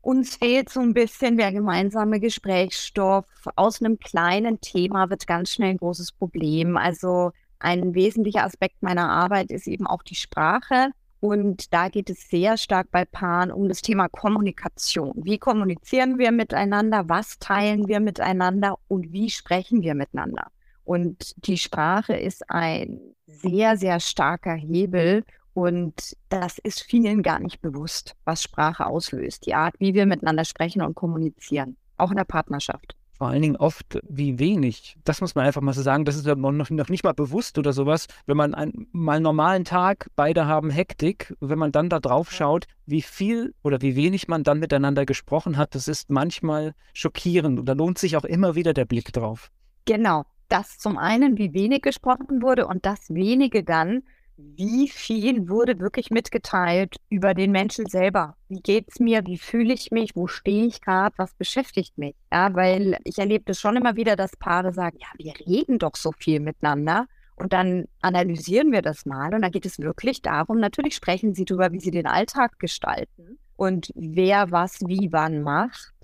[0.00, 3.24] Uns fehlt so ein bisschen der gemeinsame Gesprächsstoff.
[3.56, 6.76] Aus einem kleinen Thema wird ganz schnell ein großes Problem.
[6.76, 7.32] Also
[7.64, 10.90] ein wesentlicher Aspekt meiner Arbeit ist eben auch die Sprache.
[11.20, 15.14] Und da geht es sehr stark bei Paaren um das Thema Kommunikation.
[15.16, 17.08] Wie kommunizieren wir miteinander?
[17.08, 18.78] Was teilen wir miteinander?
[18.88, 20.48] Und wie sprechen wir miteinander?
[20.84, 25.24] Und die Sprache ist ein sehr, sehr starker Hebel.
[25.54, 29.46] Und das ist vielen gar nicht bewusst, was Sprache auslöst.
[29.46, 31.78] Die Art, wie wir miteinander sprechen und kommunizieren.
[31.96, 34.96] Auch in der Partnerschaft vor allen Dingen oft, wie wenig.
[35.04, 36.04] Das muss man einfach mal so sagen.
[36.04, 38.06] Das ist ja noch, noch nicht mal bewusst oder sowas.
[38.26, 42.32] Wenn man einen mal einen normalen Tag, beide haben Hektik, wenn man dann da drauf
[42.32, 47.60] schaut, wie viel oder wie wenig man dann miteinander gesprochen hat, das ist manchmal schockierend.
[47.60, 49.50] Und da lohnt sich auch immer wieder der Blick drauf.
[49.84, 50.24] Genau.
[50.48, 54.02] Das zum einen, wie wenig gesprochen wurde und das wenige dann,
[54.36, 58.36] wie viel wurde wirklich mitgeteilt über den Menschen selber?
[58.48, 59.24] Wie geht's mir?
[59.26, 60.16] Wie fühle ich mich?
[60.16, 61.14] Wo stehe ich gerade?
[61.18, 62.14] Was beschäftigt mich?
[62.32, 65.96] Ja, weil ich erlebe das schon immer wieder, dass Paare sagen, ja, wir reden doch
[65.96, 67.06] so viel miteinander.
[67.36, 71.44] Und dann analysieren wir das mal und dann geht es wirklich darum, natürlich sprechen sie
[71.44, 75.94] darüber, wie sie den Alltag gestalten und wer was wie wann macht.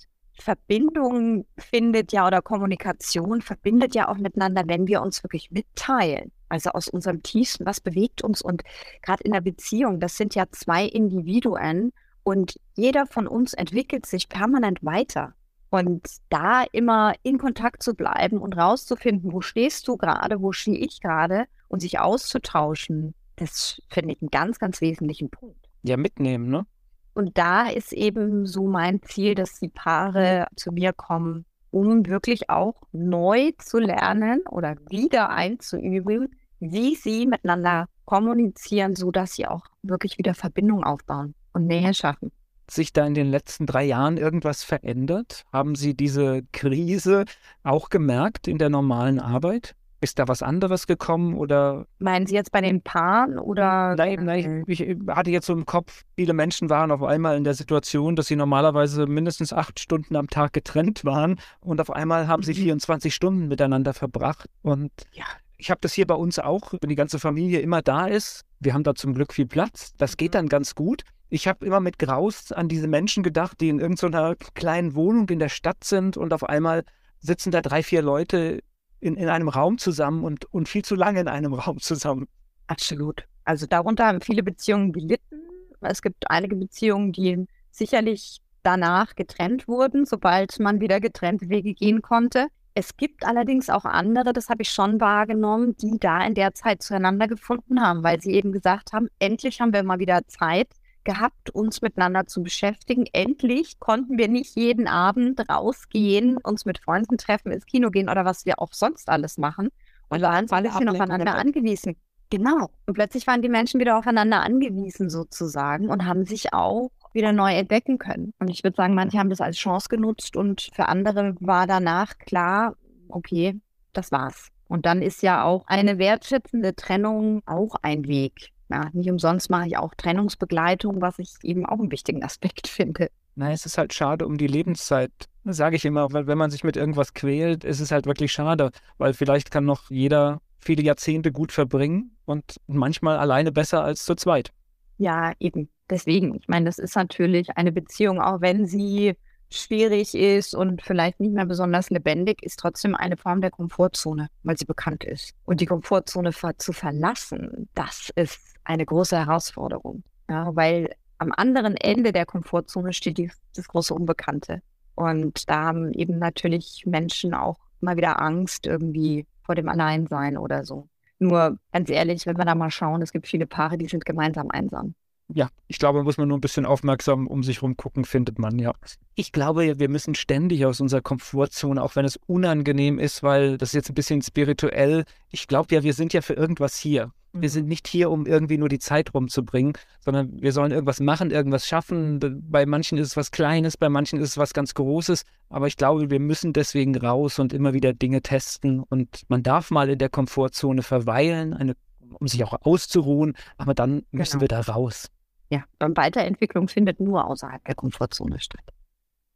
[0.40, 6.32] Verbindung findet ja oder Kommunikation verbindet ja auch miteinander, wenn wir uns wirklich mitteilen.
[6.50, 8.62] Also aus unserem Tiefsten, was bewegt uns und
[9.02, 14.28] gerade in der Beziehung, das sind ja zwei Individuen und jeder von uns entwickelt sich
[14.28, 15.34] permanent weiter.
[15.70, 20.76] Und da immer in Kontakt zu bleiben und rauszufinden, wo stehst du gerade, wo stehe
[20.76, 25.68] ich gerade und sich auszutauschen, das finde ich einen ganz, ganz wesentlichen Punkt.
[25.82, 26.66] Ja, mitnehmen, ne?
[27.14, 32.50] Und da ist eben so mein Ziel, dass die Paare zu mir kommen, um wirklich
[32.50, 39.64] auch neu zu lernen oder wieder einzuüben, wie sie miteinander kommunizieren, so dass sie auch
[39.82, 42.30] wirklich wieder Verbindung aufbauen und Nähe schaffen.
[42.70, 45.44] sich da in den letzten drei Jahren irgendwas verändert?
[45.52, 47.24] Haben Sie diese Krise
[47.64, 49.74] auch gemerkt in der normalen Arbeit?
[50.02, 51.86] Ist da was anderes gekommen oder?
[51.98, 53.96] Meinen Sie jetzt bei den Paaren oder?
[53.96, 57.44] Nein, nein, ich, ich hatte jetzt so im Kopf, viele Menschen waren auf einmal in
[57.44, 62.28] der Situation, dass sie normalerweise mindestens acht Stunden am Tag getrennt waren und auf einmal
[62.28, 63.14] haben sie 24 mhm.
[63.14, 64.48] Stunden miteinander verbracht.
[64.62, 65.26] Und ja,
[65.60, 68.44] ich habe das hier bei uns auch, wenn die ganze Familie immer da ist.
[68.60, 69.94] Wir haben da zum Glück viel Platz.
[69.96, 70.38] Das geht mhm.
[70.38, 71.02] dann ganz gut.
[71.28, 75.38] Ich habe immer mit Graus an diese Menschen gedacht, die in irgendeiner kleinen Wohnung in
[75.38, 76.84] der Stadt sind und auf einmal
[77.20, 78.60] sitzen da drei, vier Leute
[79.00, 82.26] in, in einem Raum zusammen und, und viel zu lange in einem Raum zusammen.
[82.66, 83.24] Absolut.
[83.44, 85.42] Also darunter haben viele Beziehungen gelitten.
[85.82, 92.02] Es gibt einige Beziehungen, die sicherlich danach getrennt wurden, sobald man wieder getrennte Wege gehen
[92.02, 92.48] konnte.
[92.80, 96.82] Es gibt allerdings auch andere, das habe ich schon wahrgenommen, die da in der Zeit
[96.82, 100.68] zueinander gefunden haben, weil sie eben gesagt haben, endlich haben wir mal wieder Zeit,
[101.04, 103.04] gehabt, uns miteinander zu beschäftigen.
[103.12, 108.24] Endlich konnten wir nicht jeden Abend rausgehen, uns mit Freunden treffen, ins Kino gehen oder
[108.24, 109.68] was wir auch sonst alles machen.
[110.08, 111.96] Und waren alle bisschen aufeinander angewiesen.
[112.30, 112.70] Genau.
[112.86, 117.52] Und plötzlich waren die Menschen wieder aufeinander angewiesen sozusagen und haben sich auch wieder neu
[117.52, 118.32] entdecken können.
[118.38, 122.18] Und ich würde sagen, manche haben das als Chance genutzt und für andere war danach
[122.18, 122.76] klar,
[123.08, 123.60] okay,
[123.92, 124.48] das war's.
[124.68, 128.50] Und dann ist ja auch eine wertschätzende Trennung auch ein Weg.
[128.70, 133.10] Ja, nicht umsonst mache ich auch Trennungsbegleitung, was ich eben auch einen wichtigen Aspekt finde.
[133.34, 135.12] Na, es ist halt schade um die Lebenszeit,
[135.44, 138.70] sage ich immer, weil wenn man sich mit irgendwas quält, ist es halt wirklich schade,
[138.98, 144.14] weil vielleicht kann noch jeder viele Jahrzehnte gut verbringen und manchmal alleine besser als zu
[144.14, 144.52] zweit.
[144.98, 145.68] Ja, eben.
[145.90, 149.16] Deswegen, ich meine, das ist natürlich eine Beziehung, auch wenn sie
[149.52, 154.56] schwierig ist und vielleicht nicht mehr besonders lebendig, ist trotzdem eine Form der Komfortzone, weil
[154.56, 155.34] sie bekannt ist.
[155.44, 162.12] Und die Komfortzone zu verlassen, das ist eine große Herausforderung, ja, weil am anderen Ende
[162.12, 164.62] der Komfortzone steht die, das große Unbekannte.
[164.94, 170.64] Und da haben eben natürlich Menschen auch mal wieder Angst irgendwie vor dem Alleinsein oder
[170.64, 170.88] so.
[171.18, 174.50] Nur ganz ehrlich, wenn wir da mal schauen, es gibt viele Paare, die sind gemeinsam
[174.50, 174.94] einsam
[175.34, 178.58] ja, ich glaube, muss man nur ein bisschen aufmerksam um sich herum gucken, findet man,
[178.58, 178.72] ja.
[179.14, 183.70] Ich glaube, wir müssen ständig aus unserer Komfortzone, auch wenn es unangenehm ist, weil das
[183.70, 185.04] ist jetzt ein bisschen spirituell.
[185.30, 187.12] Ich glaube ja, wir sind ja für irgendwas hier.
[187.32, 187.68] Wir sind mhm.
[187.68, 192.18] nicht hier, um irgendwie nur die Zeit rumzubringen, sondern wir sollen irgendwas machen, irgendwas schaffen.
[192.50, 195.22] Bei manchen ist es was Kleines, bei manchen ist es was ganz Großes.
[195.48, 198.80] Aber ich glaube, wir müssen deswegen raus und immer wieder Dinge testen.
[198.80, 201.76] Und man darf mal in der Komfortzone verweilen, eine,
[202.18, 203.36] um sich auch auszuruhen.
[203.58, 204.42] Aber dann müssen genau.
[204.42, 205.06] wir da raus.
[205.50, 208.64] Ja, und Weiterentwicklung findet nur außerhalb der Komfortzone statt.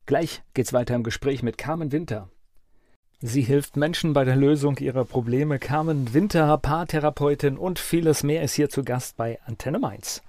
[0.07, 2.31] Gleich geht's weiter im Gespräch mit Carmen Winter.
[3.21, 5.59] Sie hilft Menschen bei der Lösung ihrer Probleme.
[5.59, 10.23] Carmen Winter, Paartherapeutin und vieles mehr ist hier zu Gast bei Antenne Mainz.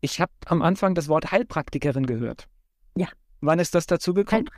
[0.00, 2.48] Ich habe am Anfang das Wort Heilpraktikerin gehört.
[2.96, 3.08] Ja.
[3.40, 4.50] Wann ist das dazu gekommen?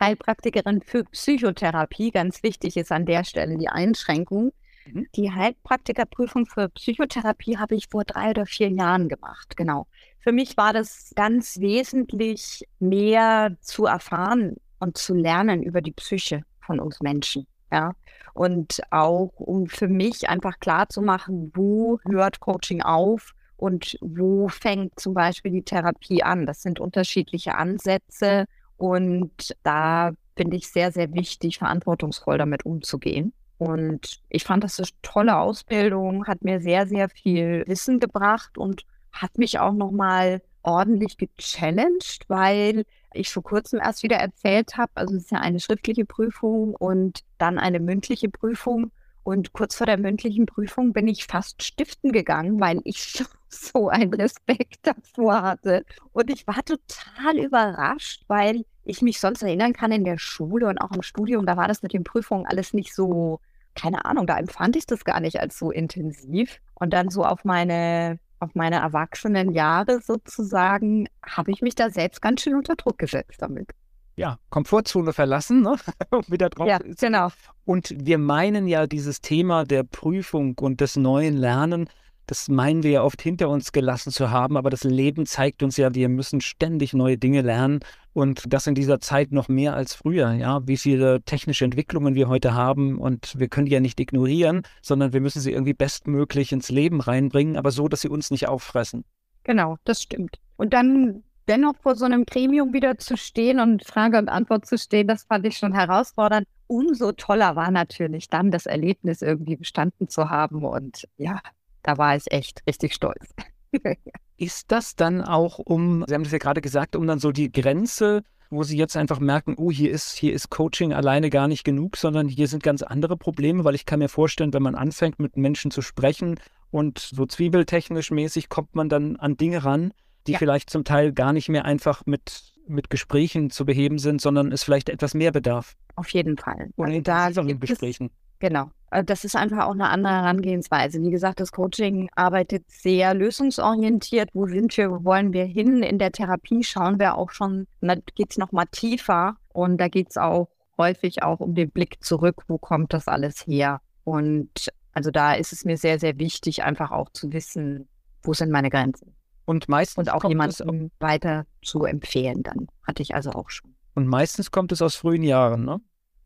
[0.00, 2.10] Heilpraktikerin für Psychotherapie.
[2.10, 4.52] Ganz wichtig ist an der Stelle die Einschränkung.
[4.86, 5.06] Mhm.
[5.14, 9.86] Die Heilpraktikerprüfung für Psychotherapie habe ich vor drei oder vier Jahren gemacht, genau.
[10.20, 16.42] Für mich war das ganz wesentlich mehr zu erfahren und zu lernen über die Psyche
[16.60, 17.46] von uns Menschen.
[17.70, 17.92] Ja,
[18.34, 24.48] und auch um für mich einfach klar zu machen, wo hört Coaching auf und wo
[24.48, 26.44] fängt zum Beispiel die Therapie an.
[26.44, 28.44] Das sind unterschiedliche Ansätze
[28.76, 33.32] und da finde ich sehr, sehr wichtig, verantwortungsvoll damit umzugehen.
[33.62, 38.84] Und ich fand das eine tolle Ausbildung, hat mir sehr, sehr viel Wissen gebracht und
[39.12, 45.14] hat mich auch nochmal ordentlich gechallenged, weil ich vor kurzem erst wieder erzählt habe, also
[45.14, 48.90] es ist ja eine schriftliche Prüfung und dann eine mündliche Prüfung.
[49.22, 54.12] Und kurz vor der mündlichen Prüfung bin ich fast stiften gegangen, weil ich so einen
[54.12, 55.84] Respekt davor hatte.
[56.12, 60.78] Und ich war total überrascht, weil ich mich sonst erinnern kann in der Schule und
[60.78, 63.38] auch im Studium, da war das mit den Prüfungen alles nicht so
[63.74, 66.60] keine Ahnung, da empfand ich das gar nicht als so intensiv.
[66.74, 72.20] Und dann so auf meine, auf meine erwachsenen Jahre sozusagen, habe ich mich da selbst
[72.20, 73.70] ganz schön unter Druck gesetzt damit.
[74.16, 75.76] Ja, Komfortzone verlassen, ne?
[76.28, 76.68] wieder drauf.
[76.68, 77.28] Ja, genau.
[77.64, 81.88] Und wir meinen ja dieses Thema der Prüfung und des neuen Lernen
[82.26, 85.76] das meinen wir ja oft hinter uns gelassen zu haben, aber das Leben zeigt uns
[85.76, 87.80] ja, wir müssen ständig neue Dinge lernen
[88.12, 92.28] und das in dieser Zeit noch mehr als früher, ja, wie viele technische Entwicklungen wir
[92.28, 96.52] heute haben und wir können die ja nicht ignorieren, sondern wir müssen sie irgendwie bestmöglich
[96.52, 99.04] ins Leben reinbringen, aber so, dass sie uns nicht auffressen.
[99.44, 100.38] Genau, das stimmt.
[100.56, 104.78] Und dann dennoch vor so einem Gremium wieder zu stehen und Frage und Antwort zu
[104.78, 106.46] stehen, das fand ich schon herausfordernd.
[106.66, 111.40] Umso toller war natürlich dann das Erlebnis irgendwie bestanden zu haben und ja,
[111.82, 113.34] da war ich echt richtig stolz.
[114.42, 117.52] Ist das dann auch um, Sie haben das ja gerade gesagt, um dann so die
[117.52, 121.62] Grenze, wo Sie jetzt einfach merken, oh, hier ist, hier ist Coaching alleine gar nicht
[121.62, 125.20] genug, sondern hier sind ganz andere Probleme, weil ich kann mir vorstellen, wenn man anfängt,
[125.20, 126.40] mit Menschen zu sprechen
[126.72, 129.92] und so zwiebeltechnisch mäßig kommt man dann an Dinge ran,
[130.26, 130.38] die ja.
[130.38, 134.64] vielleicht zum Teil gar nicht mehr einfach mit, mit Gesprächen zu beheben sind, sondern es
[134.64, 135.76] vielleicht etwas mehr bedarf.
[135.94, 136.70] Auf jeden Fall.
[136.74, 138.10] Oder also da in Gesprächen.
[138.42, 138.72] Genau.
[138.90, 141.00] Äh, das ist einfach auch eine andere Herangehensweise.
[141.00, 144.30] Wie gesagt, das Coaching arbeitet sehr lösungsorientiert.
[144.32, 145.84] Wo sind wir, wo wollen wir hin?
[145.84, 150.10] In der Therapie schauen wir auch schon, da geht es nochmal tiefer und da geht
[150.10, 153.80] es auch häufig auch um den Blick zurück, wo kommt das alles her?
[154.02, 154.50] Und
[154.92, 157.86] also da ist es mir sehr, sehr wichtig, einfach auch zu wissen,
[158.24, 159.14] wo sind meine Grenzen.
[159.44, 162.66] Und meistens und auch jemanden weiter zu empfehlen dann.
[162.82, 163.72] Hatte ich also auch schon.
[163.94, 165.80] Und meistens kommt es aus frühen Jahren, ne?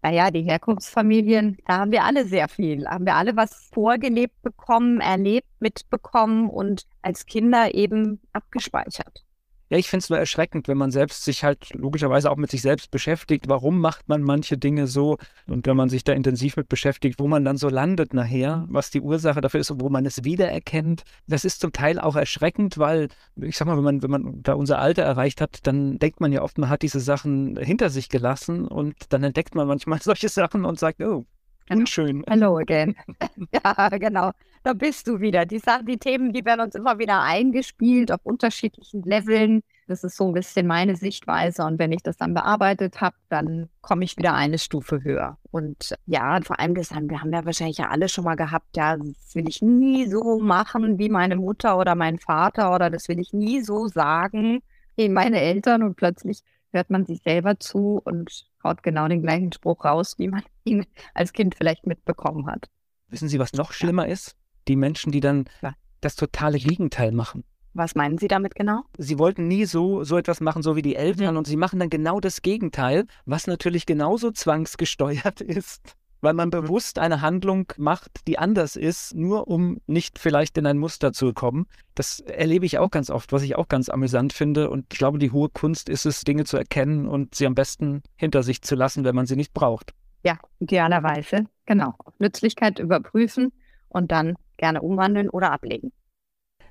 [0.06, 2.86] Naja, die Herkunftsfamilien, da haben wir alle sehr viel.
[2.86, 9.25] Haben wir alle was vorgelebt bekommen, erlebt, mitbekommen und als Kinder eben abgespeichert.
[9.68, 12.62] Ja, ich finde es nur erschreckend, wenn man selbst sich halt logischerweise auch mit sich
[12.62, 13.48] selbst beschäftigt.
[13.48, 15.18] Warum macht man manche Dinge so?
[15.48, 18.90] Und wenn man sich da intensiv mit beschäftigt, wo man dann so landet nachher, was
[18.90, 22.78] die Ursache dafür ist und wo man es wiedererkennt, das ist zum Teil auch erschreckend,
[22.78, 26.20] weil, ich sag mal, wenn man, wenn man da unser Alter erreicht hat, dann denkt
[26.20, 29.98] man ja oft, man hat diese Sachen hinter sich gelassen und dann entdeckt man manchmal
[30.02, 31.26] solche Sachen und sagt, oh,
[31.68, 32.22] Unschön.
[32.28, 32.94] Hello again.
[33.52, 34.30] ja, genau.
[34.62, 35.46] Da bist du wieder.
[35.46, 39.62] Die Sachen, die Themen, die werden uns immer wieder eingespielt auf unterschiedlichen Leveln.
[39.88, 41.64] Das ist so ein bisschen meine Sichtweise.
[41.64, 45.38] Und wenn ich das dann bearbeitet habe, dann komme ich wieder eine Stufe höher.
[45.50, 48.76] Und ja, vor allem das haben wir, haben wir wahrscheinlich ja alle schon mal gehabt.
[48.76, 53.08] Ja, das will ich nie so machen wie meine Mutter oder mein Vater oder das
[53.08, 54.62] will ich nie so sagen
[54.96, 55.82] wie meine Eltern.
[55.82, 56.42] Und plötzlich
[56.76, 60.86] hört man sich selber zu und haut genau den gleichen Spruch raus, wie man ihn
[61.14, 62.68] als Kind vielleicht mitbekommen hat.
[63.08, 64.12] Wissen Sie, was noch schlimmer ja.
[64.12, 64.36] ist?
[64.68, 65.74] Die Menschen, die dann ja.
[66.00, 67.44] das totale Gegenteil machen.
[67.72, 68.82] Was meinen Sie damit genau?
[68.96, 71.38] Sie wollten nie so, so etwas machen, so wie die Eltern, mhm.
[71.38, 76.98] und sie machen dann genau das Gegenteil, was natürlich genauso zwangsgesteuert ist weil man bewusst
[76.98, 81.68] eine Handlung macht, die anders ist, nur um nicht vielleicht in ein Muster zu kommen.
[81.94, 84.68] Das erlebe ich auch ganz oft, was ich auch ganz amüsant finde.
[84.68, 88.02] Und ich glaube, die hohe Kunst ist es, Dinge zu erkennen und sie am besten
[88.16, 89.94] hinter sich zu lassen, wenn man sie nicht braucht.
[90.24, 91.44] Ja, idealerweise.
[91.64, 91.94] Genau.
[92.18, 93.52] Nützlichkeit überprüfen
[93.88, 95.92] und dann gerne umwandeln oder ablegen.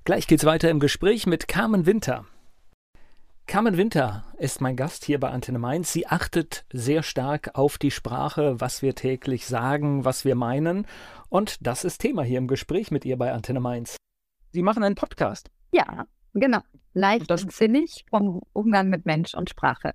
[0.04, 2.26] Gleich geht's weiter im Gespräch mit Carmen Winter.
[3.48, 5.94] Carmen Winter ist mein Gast hier bei Antenne Mainz.
[5.94, 10.88] Sie achtet sehr stark auf die Sprache, was wir täglich sagen, was wir meinen.
[11.30, 13.98] Und das ist Thema hier im Gespräch mit ihr bei Antenne Mainz.
[14.52, 15.52] Sie machen einen Podcast.
[15.72, 16.60] Ja, genau.
[16.94, 19.94] Leicht und sinnig vom Umgang mit Mensch und Sprache.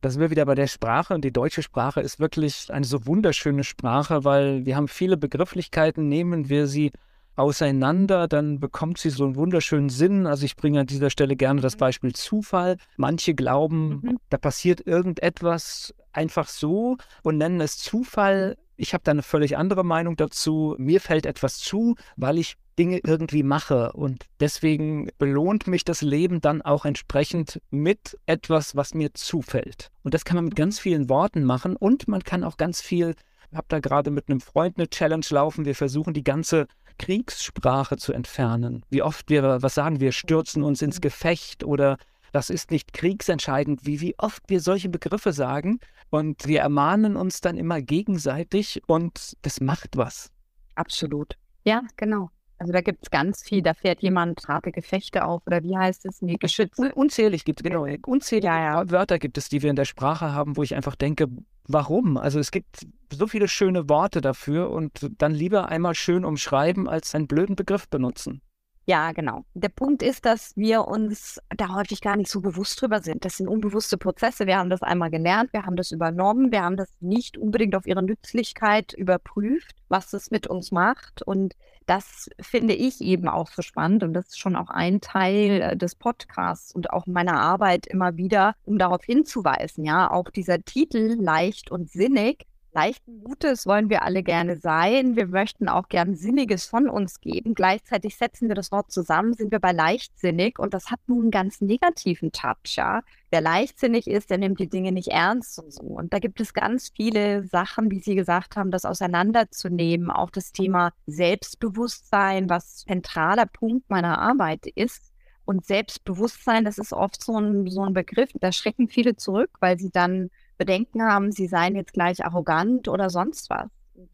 [0.00, 3.04] Da sind wir wieder bei der Sprache und die deutsche Sprache ist wirklich eine so
[3.04, 6.92] wunderschöne Sprache, weil wir haben viele Begrifflichkeiten, nehmen wir sie
[7.36, 10.26] auseinander, dann bekommt sie so einen wunderschönen Sinn.
[10.26, 11.80] Also ich bringe an dieser Stelle gerne das mhm.
[11.80, 12.76] Beispiel Zufall.
[12.96, 14.18] Manche glauben, mhm.
[14.30, 18.56] da passiert irgendetwas einfach so und nennen es Zufall.
[18.76, 20.74] Ich habe da eine völlig andere Meinung dazu.
[20.78, 23.92] Mir fällt etwas zu, weil ich Dinge irgendwie mache.
[23.92, 29.90] Und deswegen belohnt mich das Leben dann auch entsprechend mit etwas, was mir zufällt.
[30.02, 33.14] Und das kann man mit ganz vielen Worten machen und man kann auch ganz viel,
[33.50, 35.64] ich habe da gerade mit einem Freund eine Challenge laufen.
[35.64, 36.66] Wir versuchen die ganze
[36.98, 38.84] Kriegssprache zu entfernen.
[38.90, 41.98] Wie oft wir, was sagen wir, stürzen uns ins Gefecht oder
[42.32, 45.80] das ist nicht kriegsentscheidend, wie, wie oft wir solche Begriffe sagen
[46.10, 50.30] und wir ermahnen uns dann immer gegenseitig und das macht was.
[50.74, 51.36] Absolut.
[51.64, 52.30] Ja, genau.
[52.58, 56.06] Also da gibt es ganz viel, da fährt jemand harte Gefechte auf oder wie heißt
[56.06, 56.22] es?
[56.22, 56.92] Nee, Geschütze.
[56.94, 57.86] Unzählig gibt es, genau.
[58.06, 58.90] Unzählige ja, ja.
[58.90, 61.26] Wörter gibt es, die wir in der Sprache haben, wo ich einfach denke,
[61.68, 62.16] warum?
[62.16, 67.14] Also es gibt so viele schöne Worte dafür und dann lieber einmal schön umschreiben, als
[67.14, 68.42] einen blöden Begriff benutzen.
[68.88, 69.44] Ja, genau.
[69.54, 73.24] Der Punkt ist, dass wir uns da häufig gar nicht so bewusst drüber sind.
[73.24, 74.46] Das sind unbewusste Prozesse.
[74.46, 77.86] Wir haben das einmal gelernt, wir haben das übernommen, wir haben das nicht unbedingt auf
[77.86, 81.22] ihre Nützlichkeit überprüft, was das mit uns macht.
[81.22, 81.54] Und
[81.86, 84.02] das finde ich eben auch so spannend.
[84.02, 88.16] Und das ist schon auch ein Teil äh, des Podcasts und auch meiner Arbeit immer
[88.16, 89.84] wieder, um darauf hinzuweisen.
[89.84, 92.46] Ja, auch dieser Titel leicht und sinnig
[92.76, 95.16] leichten Mutes wollen wir alle gerne sein.
[95.16, 97.54] Wir möchten auch gern Sinniges von uns geben.
[97.54, 101.30] Gleichzeitig setzen wir das Wort zusammen, sind wir bei leichtsinnig und das hat nun einen
[101.30, 103.00] ganz negativen Touch, ja.
[103.30, 105.84] Wer leichtsinnig ist, der nimmt die Dinge nicht ernst und so.
[105.84, 110.10] Und da gibt es ganz viele Sachen, wie Sie gesagt haben, das auseinanderzunehmen.
[110.10, 115.12] Auch das Thema Selbstbewusstsein, was zentraler Punkt meiner Arbeit ist.
[115.46, 119.78] Und Selbstbewusstsein, das ist oft so ein, so ein Begriff, da schrecken viele zurück, weil
[119.78, 123.68] sie dann Bedenken haben, sie seien jetzt gleich arrogant oder sonst was.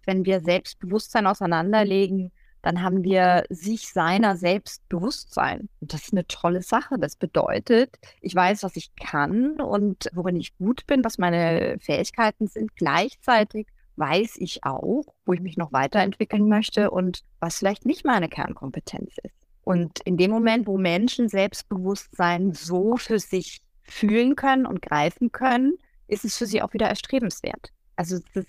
[0.05, 2.33] Wenn wir Selbstbewusstsein auseinanderlegen,
[2.63, 5.69] dann haben wir sich seiner Selbstbewusstsein.
[5.81, 6.97] Und das ist eine tolle Sache.
[6.99, 12.47] Das bedeutet, ich weiß, was ich kann und worin ich gut bin, was meine Fähigkeiten
[12.47, 12.77] sind.
[12.77, 13.67] Gleichzeitig
[13.97, 19.17] weiß ich auch, wo ich mich noch weiterentwickeln möchte und was vielleicht nicht meine Kernkompetenz
[19.23, 19.35] ist.
[19.65, 25.79] Und in dem Moment, wo Menschen Selbstbewusstsein so für sich fühlen können und greifen können,
[26.13, 27.71] ist es für sie auch wieder erstrebenswert.
[27.97, 28.49] Also es ist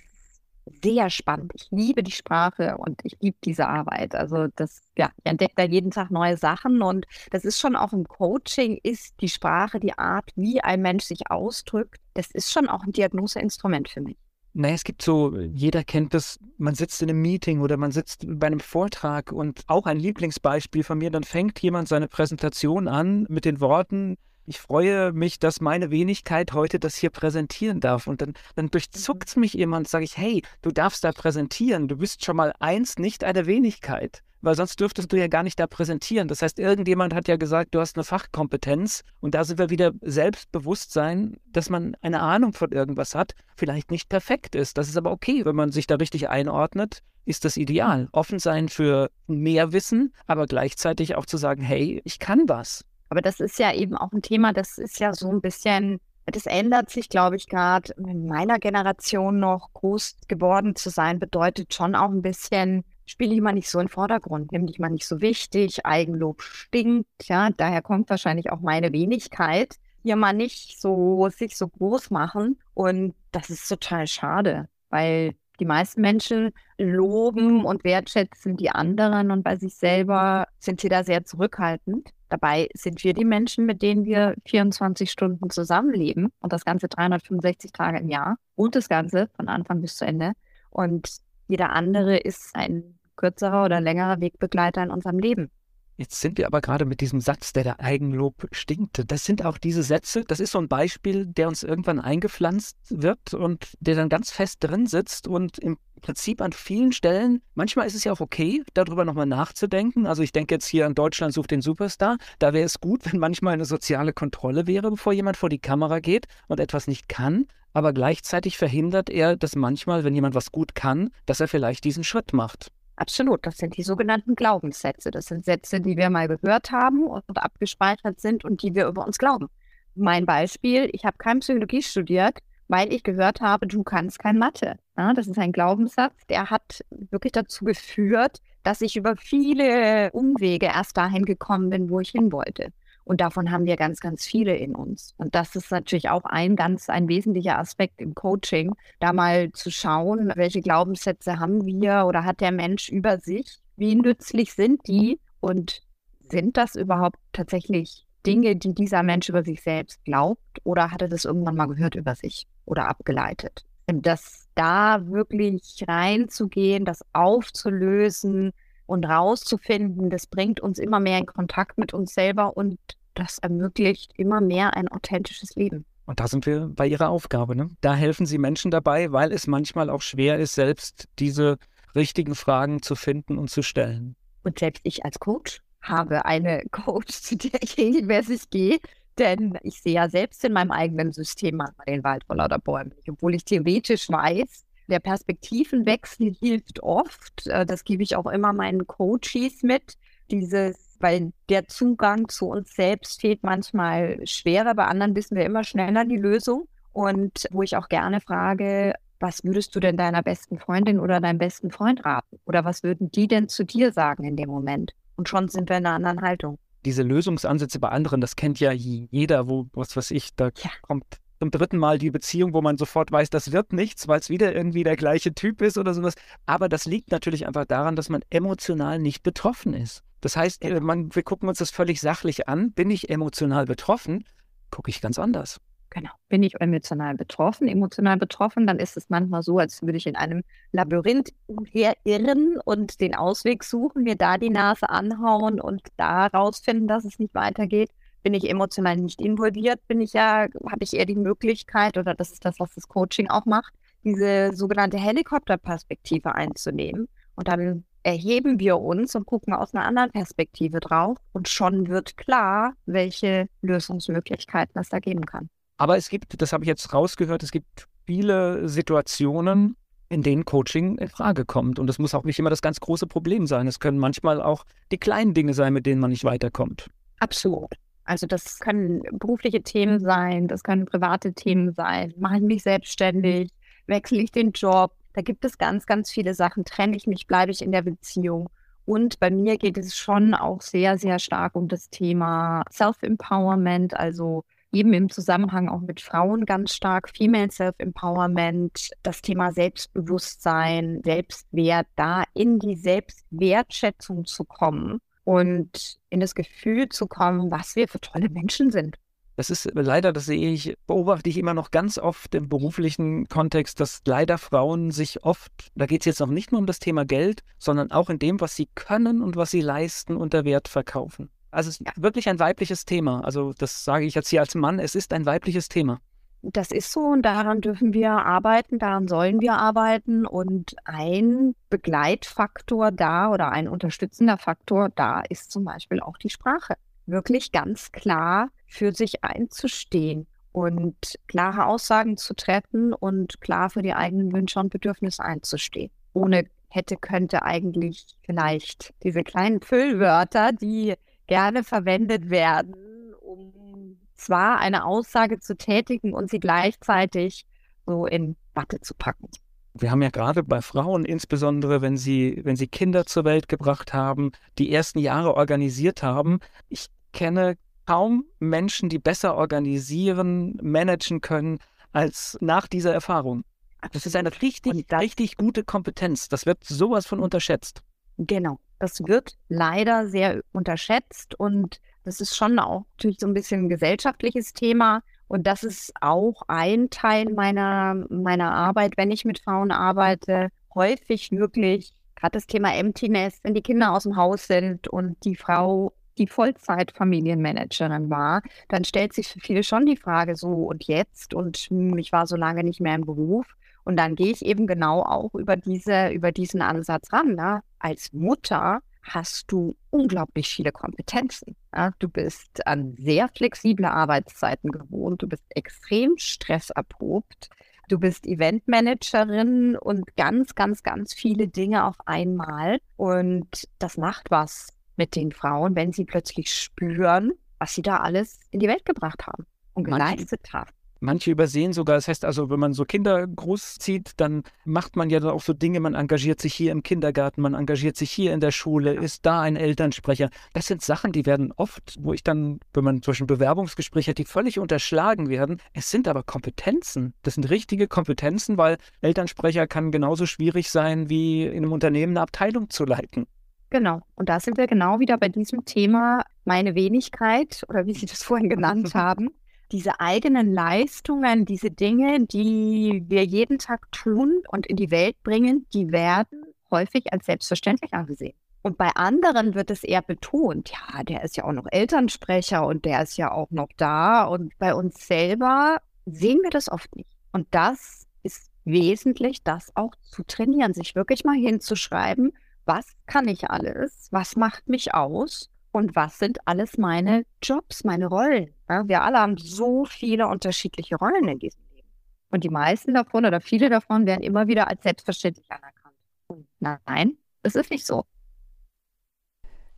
[0.82, 1.51] sehr spannend.
[1.55, 4.16] Ich liebe die Sprache und ich liebe diese Arbeit.
[4.16, 7.93] Also das, ja, ich entdecke da jeden Tag neue Sachen und das ist schon auch
[7.93, 12.70] im Coaching, ist die Sprache, die Art, wie ein Mensch sich ausdrückt, das ist schon
[12.70, 14.18] auch ein Diagnoseinstrument für mich.
[14.55, 18.26] Naja, es gibt so, jeder kennt das, man sitzt in einem Meeting oder man sitzt
[18.28, 23.26] bei einem Vortrag und auch ein Lieblingsbeispiel von mir, dann fängt jemand seine Präsentation an
[23.30, 28.07] mit den Worten, ich freue mich, dass meine Wenigkeit heute das hier präsentieren darf.
[28.07, 29.41] Und dann, dann durchzuckt es mhm.
[29.41, 33.23] mich jemand, sage ich, hey, du darfst da präsentieren, du bist schon mal eins, nicht
[33.23, 34.21] eine Wenigkeit.
[34.41, 36.27] Weil sonst dürftest du ja gar nicht da präsentieren.
[36.27, 39.03] Das heißt, irgendjemand hat ja gesagt, du hast eine Fachkompetenz.
[39.21, 44.09] Und da sind wir wieder Selbstbewusstsein, dass man eine Ahnung von irgendwas hat, vielleicht nicht
[44.09, 44.77] perfekt ist.
[44.77, 48.09] Das ist aber okay, wenn man sich da richtig einordnet ist das ideal.
[48.11, 52.83] Offen sein für mehr Wissen, aber gleichzeitig auch zu sagen, hey, ich kann was.
[53.14, 56.47] Aber das ist ja eben auch ein Thema, das ist ja so ein bisschen, das
[56.47, 61.93] ändert sich, glaube ich, gerade in meiner Generation noch groß geworden zu sein, bedeutet schon
[61.93, 65.22] auch ein bisschen, spiele ich mal nicht so in Vordergrund, nimm dich mal nicht so
[65.22, 71.55] wichtig, Eigenlob stinkt, ja, daher kommt wahrscheinlich auch meine Wenigkeit, hier mal nicht so, sich
[71.55, 76.49] so groß machen und das ist total schade, weil die meisten Menschen
[76.80, 82.09] loben und wertschätzen die anderen und bei sich selber sind sie da sehr zurückhaltend.
[82.34, 87.71] Dabei sind wir die Menschen, mit denen wir 24 Stunden zusammenleben und das Ganze 365
[87.71, 90.31] Tage im Jahr und das Ganze von Anfang bis zu Ende.
[90.71, 91.17] Und
[91.47, 95.51] jeder andere ist ein kürzerer oder längerer Wegbegleiter in unserem Leben.
[95.97, 99.05] Jetzt sind wir aber gerade mit diesem Satz, der der Eigenlob stinkte.
[99.05, 103.36] Das sind auch diese Sätze, das ist so ein Beispiel, der uns irgendwann eingepflanzt wird
[103.36, 107.95] und der dann ganz fest drin sitzt und im Prinzip an vielen Stellen, manchmal ist
[107.95, 110.06] es ja auch okay, darüber nochmal nachzudenken.
[110.06, 112.18] Also ich denke jetzt hier an Deutschland sucht den Superstar.
[112.39, 115.99] Da wäre es gut, wenn manchmal eine soziale Kontrolle wäre, bevor jemand vor die Kamera
[115.99, 117.47] geht und etwas nicht kann.
[117.72, 122.04] Aber gleichzeitig verhindert er das manchmal, wenn jemand was gut kann, dass er vielleicht diesen
[122.04, 122.72] Schritt macht.
[122.97, 125.10] Absolut, das sind die sogenannten Glaubenssätze.
[125.10, 129.08] Das sind Sätze, die wir mal gehört haben und abgespeichert sind und die wir über
[129.08, 129.47] uns glauben.
[129.95, 132.39] Mein Beispiel, ich habe kein Psychologie studiert,
[132.74, 134.80] weil ich gehört habe, du kannst kein Mathe.
[134.97, 140.65] Ja, das ist ein Glaubenssatz, der hat wirklich dazu geführt, dass ich über viele Umwege
[140.65, 142.74] erst dahin gekommen bin, wo ich hin wollte.
[143.03, 145.13] Und davon haben wir ganz, ganz viele in uns.
[145.17, 149.69] Und das ist natürlich auch ein ganz, ein wesentlicher Aspekt im Coaching, da mal zu
[149.69, 153.59] schauen, welche Glaubenssätze haben wir oder hat der Mensch über sich?
[153.76, 155.19] Wie nützlich sind die?
[155.41, 155.84] Und
[156.28, 160.59] sind das überhaupt tatsächlich Dinge, die dieser Mensch über sich selbst glaubt?
[160.63, 163.65] Oder hat er das irgendwann mal gehört über sich oder abgeleitet?
[163.88, 168.53] Und das da wirklich reinzugehen, das aufzulösen,
[168.86, 172.78] und rauszufinden, das bringt uns immer mehr in Kontakt mit uns selber und
[173.13, 175.86] das ermöglicht immer mehr ein authentisches Leben.
[176.05, 177.55] Und da sind wir bei Ihrer Aufgabe.
[177.55, 177.69] Ne?
[177.82, 181.57] Da helfen Sie Menschen dabei, weil es manchmal auch schwer ist, selbst diese
[181.95, 184.15] richtigen Fragen zu finden und zu stellen.
[184.43, 188.79] Und selbst ich als Coach habe eine Coach, zu der ich regelmäßig gehe,
[189.19, 192.93] denn ich sehe ja selbst in meinem eigenen System manchmal den Wald vor lauter Bäumen.
[193.07, 197.47] Obwohl ich theoretisch weiß, der Perspektivenwechsel hilft oft.
[197.47, 199.97] Äh, das gebe ich auch immer meinen Coaches mit.
[200.31, 204.73] Dieses, weil der Zugang zu uns selbst fehlt manchmal schwerer.
[204.73, 206.67] Bei anderen wissen wir immer schneller die Lösung.
[206.91, 211.38] Und wo ich auch gerne frage, was würdest du denn deiner besten Freundin oder deinem
[211.38, 212.39] besten Freund raten?
[212.45, 214.93] Oder was würden die denn zu dir sagen in dem Moment?
[215.16, 216.57] Und schon sind wir in einer anderen Haltung.
[216.86, 220.72] Diese Lösungsansätze bei anderen, das kennt ja jeder, wo, was weiß ich, da ja.
[220.82, 221.05] kommt
[221.39, 224.55] zum dritten Mal die Beziehung, wo man sofort weiß, das wird nichts, weil es wieder
[224.55, 226.16] irgendwie der gleiche Typ ist oder sowas.
[226.45, 230.03] Aber das liegt natürlich einfach daran, dass man emotional nicht betroffen ist.
[230.22, 230.80] Das heißt, ja.
[230.80, 232.72] man, wir gucken uns das völlig sachlich an.
[232.72, 234.24] Bin ich emotional betroffen?
[234.72, 235.59] Gucke ich ganz anders.
[235.93, 236.09] Genau.
[236.27, 237.67] Bin ich emotional betroffen?
[237.67, 242.99] Emotional betroffen, dann ist es manchmal so, als würde ich in einem Labyrinth umherirren und
[242.99, 247.91] den Ausweg suchen, mir da die Nase anhauen und da rausfinden, dass es nicht weitergeht
[248.23, 252.31] bin ich emotional nicht involviert, bin ich ja, habe ich eher die Möglichkeit, oder das
[252.31, 253.73] ist das, was das Coaching auch macht,
[254.03, 257.09] diese sogenannte Helikopterperspektive einzunehmen.
[257.35, 261.17] Und dann erheben wir uns und gucken aus einer anderen Perspektive drauf.
[261.33, 265.49] Und schon wird klar, welche Lösungsmöglichkeiten es da geben kann.
[265.78, 269.76] Aber es gibt, das habe ich jetzt rausgehört, es gibt viele Situationen,
[270.09, 271.80] in denen Coaching in Frage kommt.
[271.80, 273.67] Und das muss auch nicht immer das ganz große Problem sein.
[273.67, 276.89] Es können manchmal auch die kleinen Dinge sein, mit denen man nicht weiterkommt.
[277.19, 277.71] Absolut.
[278.05, 282.13] Also das können berufliche Themen sein, das können private Themen sein.
[282.17, 283.49] Mache ich mich selbstständig,
[283.88, 284.93] wechsle ich den Job.
[285.13, 286.65] Da gibt es ganz, ganz viele Sachen.
[286.65, 288.49] Trenne ich mich, bleibe ich in der Beziehung.
[288.86, 294.43] Und bei mir geht es schon auch sehr, sehr stark um das Thema Self-Empowerment, also
[294.74, 302.24] eben im Zusammenhang auch mit Frauen ganz stark, Female Self-Empowerment, das Thema Selbstbewusstsein, Selbstwert, da
[302.34, 308.30] in die Selbstwertschätzung zu kommen und in das Gefühl zu kommen, was wir für tolle
[308.30, 308.97] Menschen sind.
[309.36, 313.80] Das ist leider, das sehe ich, beobachte ich immer noch ganz oft im beruflichen Kontext,
[313.80, 317.03] dass leider Frauen sich oft, da geht es jetzt noch nicht nur um das Thema
[317.03, 321.32] Geld, sondern auch in dem, was sie können und was sie leisten, unter Wert verkaufen.
[321.54, 323.24] Also es ist wirklich ein weibliches Thema.
[323.24, 325.99] Also das sage ich jetzt hier als Mann, es ist ein weibliches Thema.
[326.41, 330.26] Das ist so und daran dürfen wir arbeiten, daran sollen wir arbeiten.
[330.26, 336.76] Und ein Begleitfaktor da oder ein unterstützender Faktor da ist zum Beispiel auch die Sprache.
[337.06, 343.93] Wirklich ganz klar für sich einzustehen und klare Aussagen zu treffen und klar für die
[343.93, 345.91] eigenen Wünsche und Bedürfnisse einzustehen.
[346.12, 350.95] Ohne hätte, könnte eigentlich vielleicht diese kleinen Füllwörter, die
[351.34, 352.75] gerne verwendet werden,
[353.19, 357.47] um zwar eine Aussage zu tätigen und sie gleichzeitig
[357.88, 359.29] so in Watte zu packen.
[359.73, 363.95] Wir haben ja gerade bei Frauen, insbesondere wenn sie, wenn sie Kinder zur Welt gebracht
[363.95, 366.39] haben, die ersten Jahre organisiert haben.
[366.69, 367.57] Ich kenne
[367.88, 371.57] kaum Menschen, die besser organisieren, managen können,
[371.93, 373.43] als nach dieser Erfahrung.
[373.91, 376.29] Das ist eine richtig, richtig gute Kompetenz.
[376.29, 377.81] Das wird sowas von unterschätzt.
[378.19, 378.59] Genau.
[378.84, 383.69] Das wird leider sehr unterschätzt und das ist schon auch natürlich so ein bisschen ein
[383.69, 385.03] gesellschaftliches Thema.
[385.29, 390.49] Und das ist auch ein Teil meiner, meiner Arbeit, wenn ich mit Frauen arbeite.
[390.75, 395.38] Häufig wirklich gerade das Thema Emptiness, wenn die Kinder aus dem Haus sind und die
[395.38, 401.34] Frau die Vollzeit-Familienmanagerin war, dann stellt sich für viele schon die Frage so und jetzt
[401.34, 403.47] und ich war so lange nicht mehr im Beruf.
[403.84, 407.36] Und dann gehe ich eben genau auch über diese, über diesen Ansatz ran.
[407.36, 407.61] Ne?
[407.79, 411.55] Als Mutter hast du unglaublich viele Kompetenzen.
[411.75, 417.49] Ja, du bist an sehr flexible Arbeitszeiten gewohnt, du bist extrem stressabrupt,
[417.89, 422.79] du bist Eventmanagerin und ganz, ganz, ganz viele Dinge auf einmal.
[422.95, 428.39] Und das macht was mit den Frauen, wenn sie plötzlich spüren, was sie da alles
[428.51, 430.71] in die Welt gebracht haben und geleistet haben.
[431.04, 435.20] Manche übersehen sogar, das heißt also, wenn man so Kinder großzieht, dann macht man ja
[435.20, 438.39] dann auch so Dinge, man engagiert sich hier im Kindergarten, man engagiert sich hier in
[438.39, 440.30] der Schule, ist da ein Elternsprecher.
[440.54, 444.24] Das sind Sachen, die werden oft, wo ich dann, wenn man zwischen Bewerbungsgespräche hat, die
[444.24, 445.58] völlig unterschlagen werden.
[445.74, 447.14] Es sind aber Kompetenzen.
[447.22, 452.22] Das sind richtige Kompetenzen, weil Elternsprecher kann genauso schwierig sein, wie in einem Unternehmen eine
[452.22, 453.28] Abteilung zu leiten.
[453.72, 453.99] Genau.
[454.16, 458.24] Und da sind wir genau wieder bei diesem Thema meine Wenigkeit oder wie Sie das
[458.24, 459.32] vorhin genannt haben
[459.74, 465.65] diese eigenen Leistungen, diese Dinge, die wir jeden Tag tun und in die Welt bringen,
[465.74, 468.36] die werden häufig als selbstverständlich angesehen.
[468.61, 472.86] Und bei anderen wird es eher betont, ja, der ist ja auch noch Elternsprecher und
[472.86, 474.24] der ist ja auch noch da.
[474.26, 477.09] Und bei uns selber sehen wir das oft nicht.
[477.34, 482.32] Und das ist wesentlich, das auch zu trainieren, sich wirklich mal hinzuschreiben,
[482.65, 488.05] was kann ich alles, was macht mich aus und was sind alles meine Jobs, meine
[488.05, 488.53] Rollen.
[488.69, 491.88] Ja, wir alle haben so viele unterschiedliche Rollen in diesem Leben.
[492.30, 495.95] Und die meisten davon oder viele davon werden immer wieder als selbstverständlich anerkannt.
[496.28, 498.05] Und nein, es ist nicht so.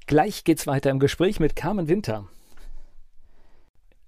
[0.05, 2.27] Gleich geht's weiter im Gespräch mit Carmen Winter.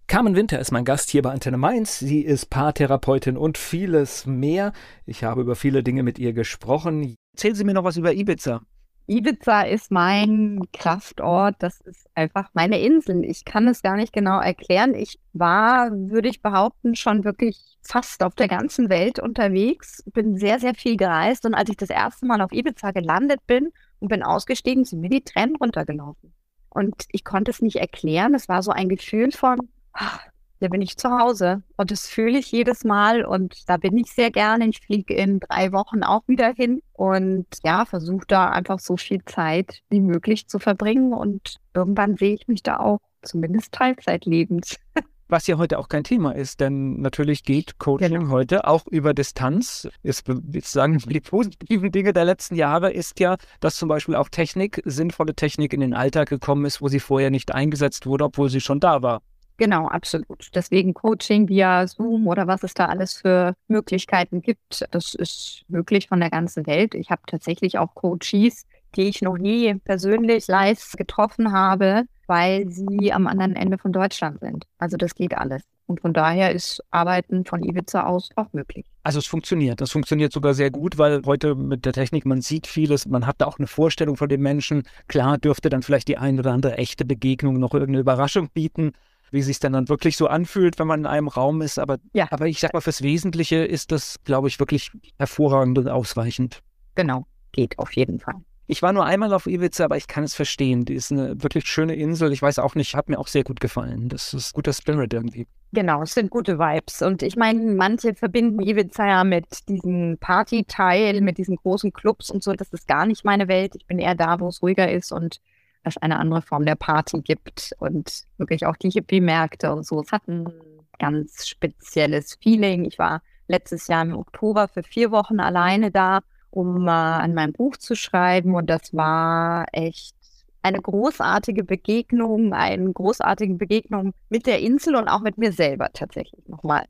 [0.07, 1.99] Carmen Winter ist mein Gast hier bei Antenne Mainz.
[1.99, 4.73] Sie ist Paartherapeutin und vieles mehr.
[5.05, 7.15] Ich habe über viele Dinge mit ihr gesprochen.
[7.33, 8.61] Erzählen Sie mir noch was über Ibiza.
[9.07, 11.55] Ibiza ist mein Kraftort.
[11.59, 13.23] Das ist einfach meine Insel.
[13.23, 14.93] Ich kann es gar nicht genau erklären.
[14.93, 20.03] Ich war, würde ich behaupten, schon wirklich fast auf der ganzen Welt unterwegs.
[20.13, 21.45] Bin sehr, sehr viel gereist.
[21.45, 25.09] Und als ich das erste Mal auf Ibiza gelandet bin und bin ausgestiegen, sind mir
[25.09, 26.33] die Tränen runtergelaufen.
[26.69, 28.35] Und ich konnte es nicht erklären.
[28.35, 30.19] Es war so ein Gefühl von, ah,
[30.59, 31.63] da bin ich zu Hause.
[31.75, 34.67] Und das fühle ich jedes Mal und da bin ich sehr gerne.
[34.67, 39.23] Ich fliege in drei Wochen auch wieder hin und ja, versuche da einfach so viel
[39.25, 41.13] Zeit wie möglich zu verbringen.
[41.13, 44.77] Und irgendwann sehe ich mich da auch zumindest Teilzeitlebens.
[45.29, 48.29] was ja heute auch kein Thema ist, denn natürlich geht Coaching genau.
[48.29, 49.87] heute auch über Distanz.
[50.03, 50.25] Ist,
[50.63, 55.35] sagen die positiven Dinge der letzten Jahre ist ja, dass zum Beispiel auch Technik, sinnvolle
[55.35, 58.79] Technik in den Alltag gekommen ist, wo sie vorher nicht eingesetzt wurde, obwohl sie schon
[58.79, 59.21] da war.
[59.57, 60.49] Genau, absolut.
[60.53, 66.07] Deswegen Coaching via Zoom oder was es da alles für Möglichkeiten gibt, das ist möglich
[66.07, 66.93] von der ganzen Welt.
[66.93, 73.11] Ich habe tatsächlich auch Coaches, die ich noch nie persönlich live getroffen habe, weil sie
[73.11, 74.65] am anderen Ende von Deutschland sind.
[74.77, 75.63] Also das geht alles.
[75.87, 78.85] Und von daher ist Arbeiten von Ibiza aus auch möglich.
[79.03, 79.79] Also es funktioniert.
[79.79, 83.37] Das funktioniert sogar sehr gut, weil heute mit der Technik, man sieht vieles, man hat
[83.39, 84.83] da auch eine Vorstellung von den Menschen.
[85.07, 88.91] Klar dürfte dann vielleicht die ein oder andere echte Begegnung noch irgendeine Überraschung bieten,
[89.31, 91.79] wie sich dann dann wirklich so anfühlt, wenn man in einem Raum ist.
[91.79, 92.27] Aber, ja.
[92.31, 96.61] aber ich sag mal, fürs Wesentliche ist das, glaube ich, wirklich hervorragend und ausweichend.
[96.95, 98.35] Genau, geht auf jeden Fall.
[98.69, 100.83] Ich war nur einmal auf Ibiza, aber ich kann es verstehen.
[100.83, 102.33] Die ist eine wirklich schöne Insel.
[102.33, 104.09] Ich weiß auch nicht, hat mir auch sehr gut gefallen.
[104.09, 105.47] Das ist guter Spirit irgendwie.
[105.71, 107.01] Genau, es sind gute Vibes.
[107.01, 112.43] Und ich meine, manche verbinden Ibiza ja mit diesem Party-Teil, mit diesen großen Clubs und
[112.43, 112.51] so.
[112.53, 113.73] Das ist gar nicht meine Welt.
[113.77, 115.39] Ich bin eher da, wo es ruhiger ist und
[115.87, 120.01] es eine andere Form der Party gibt und wirklich auch die Hippie-Märkte und so.
[120.01, 120.51] Es hat ein
[120.99, 122.85] ganz spezielles Feeling.
[122.85, 127.53] Ich war letztes Jahr im Oktober für vier Wochen alleine da um äh, an meinem
[127.53, 128.55] Buch zu schreiben.
[128.55, 130.15] Und das war echt
[130.63, 136.47] eine großartige Begegnung, eine großartige Begegnung mit der Insel und auch mit mir selber tatsächlich
[136.47, 136.85] nochmal.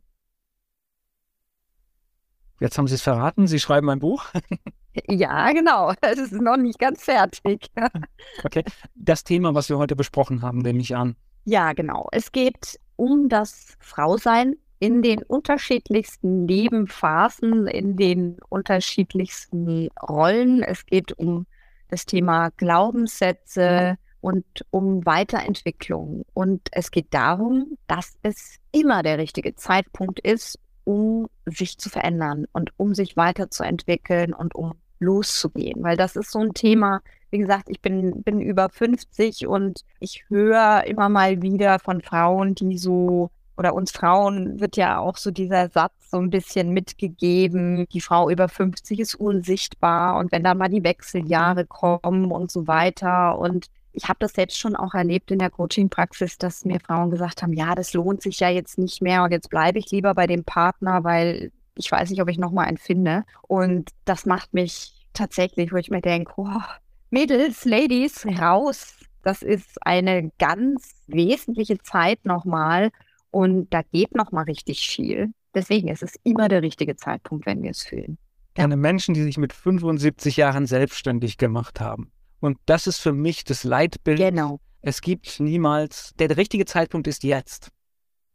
[2.59, 4.25] Jetzt haben Sie es verraten, Sie schreiben ein Buch.
[5.07, 5.93] ja, genau.
[6.01, 7.67] Es ist noch nicht ganz fertig.
[8.43, 8.63] okay.
[8.95, 11.15] Das Thema, was wir heute besprochen haben, nehme ich an.
[11.45, 12.07] Ja, genau.
[12.11, 20.63] Es geht um das Frausein in den unterschiedlichsten Lebenphasen, in den unterschiedlichsten Rollen.
[20.63, 21.45] Es geht um
[21.89, 26.25] das Thema Glaubenssätze und um Weiterentwicklung.
[26.33, 32.45] Und es geht darum, dass es immer der richtige Zeitpunkt ist, um sich zu verändern
[32.53, 35.83] und um sich weiterzuentwickeln und um loszugehen.
[35.83, 40.23] Weil das ist so ein Thema, wie gesagt, ich bin, bin über 50 und ich
[40.29, 45.31] höre immer mal wieder von Frauen, die so oder uns Frauen wird ja auch so
[45.31, 50.59] dieser Satz so ein bisschen mitgegeben, die Frau über 50 ist unsichtbar und wenn dann
[50.59, 53.37] mal die Wechseljahre kommen und so weiter.
[53.39, 53.65] Und
[53.97, 57.53] ich habe das jetzt schon auch erlebt in der Coaching-Praxis, dass mir Frauen gesagt haben,
[57.53, 60.43] ja, das lohnt sich ja jetzt nicht mehr und jetzt bleibe ich lieber bei dem
[60.43, 63.23] Partner, weil ich weiß nicht, ob ich nochmal einen finde.
[63.47, 66.61] Und das macht mich tatsächlich, wo ich mir denke, oh,
[67.09, 68.95] Mädels, Ladies, raus.
[69.23, 72.91] Das ist eine ganz wesentliche Zeit nochmal,
[73.31, 75.31] und da geht noch mal richtig viel.
[75.53, 78.17] Deswegen ist es immer der richtige Zeitpunkt, wenn wir es fühlen.
[78.57, 78.63] Ja.
[78.63, 82.11] Eine Menschen, die sich mit 75 Jahren selbstständig gemacht haben.
[82.39, 84.17] Und das ist für mich das Leitbild.
[84.17, 84.59] Genau.
[84.81, 87.69] Es gibt niemals, der, der richtige Zeitpunkt ist jetzt.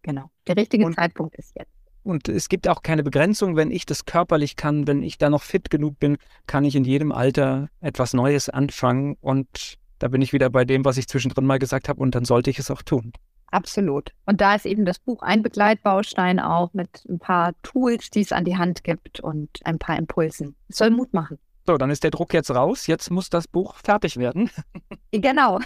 [0.03, 0.31] Genau.
[0.47, 1.71] Der richtige und, Zeitpunkt ist jetzt.
[2.03, 5.43] Und es gibt auch keine Begrenzung, wenn ich das körperlich kann, wenn ich da noch
[5.43, 9.17] fit genug bin, kann ich in jedem Alter etwas Neues anfangen.
[9.21, 12.25] Und da bin ich wieder bei dem, was ich zwischendrin mal gesagt habe, und dann
[12.25, 13.13] sollte ich es auch tun.
[13.53, 14.11] Absolut.
[14.27, 18.33] Und da ist eben das Buch ein Begleitbaustein auch mit ein paar Tools, die es
[18.33, 20.57] an die Hand gibt und ein paar Impulsen.
[20.69, 21.39] Es soll Mut machen.
[21.67, 22.87] So, dann ist der Druck jetzt raus.
[22.87, 24.51] Jetzt muss das Buch fertig werden.
[25.15, 25.61] Genau.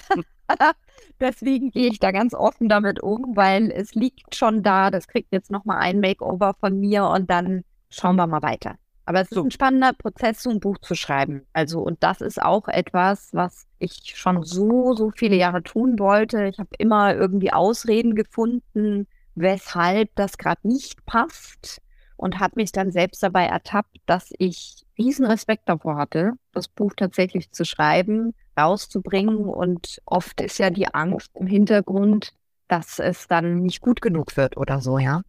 [1.20, 4.90] Deswegen gehe ich da ganz offen damit um, weil es liegt schon da.
[4.90, 8.74] Das kriegt jetzt nochmal ein Makeover von mir und dann schauen wir mal weiter.
[9.04, 11.46] Aber es ist ein spannender Prozess, so ein Buch zu schreiben.
[11.52, 16.46] Also, und das ist auch etwas, was ich schon so, so viele Jahre tun wollte.
[16.46, 21.80] Ich habe immer irgendwie Ausreden gefunden, weshalb das gerade nicht passt
[22.16, 26.92] und habe mich dann selbst dabei ertappt, dass ich riesen Respekt davor hatte, das Buch
[26.96, 29.44] tatsächlich zu schreiben, rauszubringen.
[29.44, 32.32] Und oft ist ja die Angst im Hintergrund,
[32.68, 35.22] dass es dann nicht gut genug wird oder so, ja.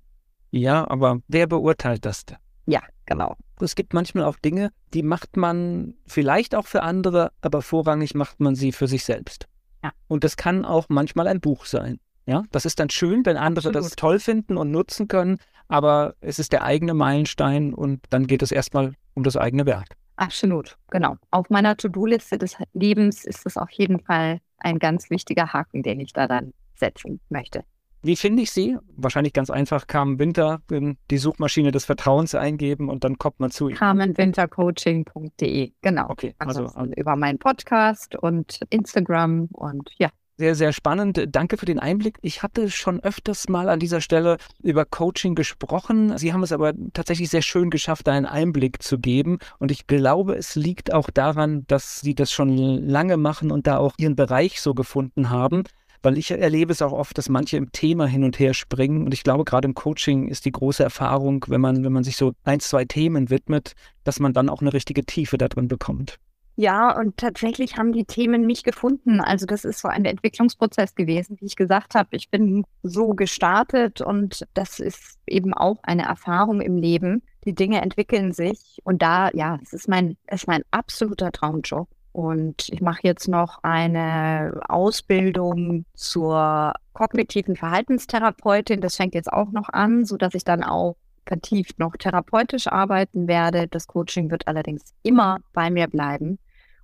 [0.52, 2.38] Ja, aber wer beurteilt das denn?
[2.66, 3.36] Ja, genau.
[3.60, 8.40] Es gibt manchmal auch Dinge, die macht man vielleicht auch für andere, aber vorrangig macht
[8.40, 9.48] man sie für sich selbst.
[9.84, 9.92] Ja.
[10.08, 12.00] Und das kann auch manchmal ein Buch sein.
[12.28, 13.86] Ja, das ist dann schön, wenn andere Absolut.
[13.86, 18.42] das toll finden und nutzen können, aber es ist der eigene Meilenstein und dann geht
[18.42, 19.96] es erstmal um das eigene Werk.
[20.18, 21.16] Absolut, genau.
[21.32, 26.00] Auf meiner To-Do-Liste des Lebens ist es auf jeden Fall ein ganz wichtiger Haken, den
[26.02, 27.64] ich da dann setzen möchte.
[28.04, 28.78] Wie finde ich sie?
[28.96, 33.52] Wahrscheinlich ganz einfach Carmen Winter in die Suchmaschine des Vertrauens eingeben und dann kommt man
[33.52, 33.78] zu ihnen.
[33.78, 36.10] carmenwintercoaching.de, genau.
[36.10, 40.10] Okay, also, also über meinen Podcast und Instagram und ja.
[40.40, 41.20] Sehr, sehr spannend.
[41.30, 42.20] Danke für den Einblick.
[42.22, 46.16] Ich hatte schon öfters mal an dieser Stelle über Coaching gesprochen.
[46.20, 49.40] Sie haben es aber tatsächlich sehr schön geschafft, da einen Einblick zu geben.
[49.58, 53.78] Und ich glaube, es liegt auch daran, dass Sie das schon lange machen und da
[53.78, 55.64] auch Ihren Bereich so gefunden haben
[56.04, 59.04] weil ich erlebe es auch oft, dass manche im Thema hin und her springen.
[59.04, 62.16] Und ich glaube, gerade im Coaching ist die große Erfahrung, wenn man, wenn man sich
[62.16, 63.74] so ein, zwei Themen widmet,
[64.04, 66.20] dass man dann auch eine richtige Tiefe da drin bekommt.
[66.60, 69.22] Ja, und tatsächlich haben die Themen mich gefunden.
[69.22, 72.10] Also das ist so ein Entwicklungsprozess gewesen, wie ich gesagt habe.
[72.14, 77.22] Ich bin so gestartet und das ist eben auch eine Erfahrung im Leben.
[77.46, 81.88] Die Dinge entwickeln sich und da, ja, es ist mein, es ist mein absoluter Traumjob.
[82.12, 88.82] Und ich mache jetzt noch eine Ausbildung zur kognitiven Verhaltenstherapeutin.
[88.82, 90.96] Das fängt jetzt auch noch an, sodass ich dann auch
[91.28, 93.68] vertieft noch therapeutisch arbeiten werde.
[93.68, 96.40] Das Coaching wird allerdings immer bei mir bleiben.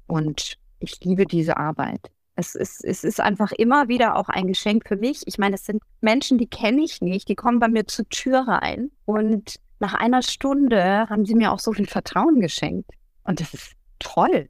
[0.07, 2.11] Und ich liebe diese Arbeit.
[2.35, 5.21] Es ist, es ist einfach immer wieder auch ein Geschenk für mich.
[5.25, 8.47] Ich meine, es sind Menschen, die kenne ich nicht, die kommen bei mir zur Tür
[8.47, 12.89] rein und nach einer Stunde haben sie mir auch so viel Vertrauen geschenkt.
[13.23, 14.47] Und das ist toll.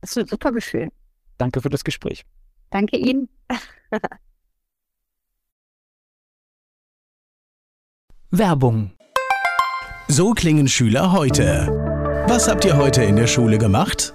[0.00, 0.88] Das ist ein super Gefühl.
[1.38, 2.24] Danke für das Gespräch.
[2.70, 3.28] Danke Ihnen.
[8.30, 8.92] Werbung.
[10.08, 11.66] So klingen Schüler heute.
[12.28, 14.14] Was habt ihr heute in der Schule gemacht?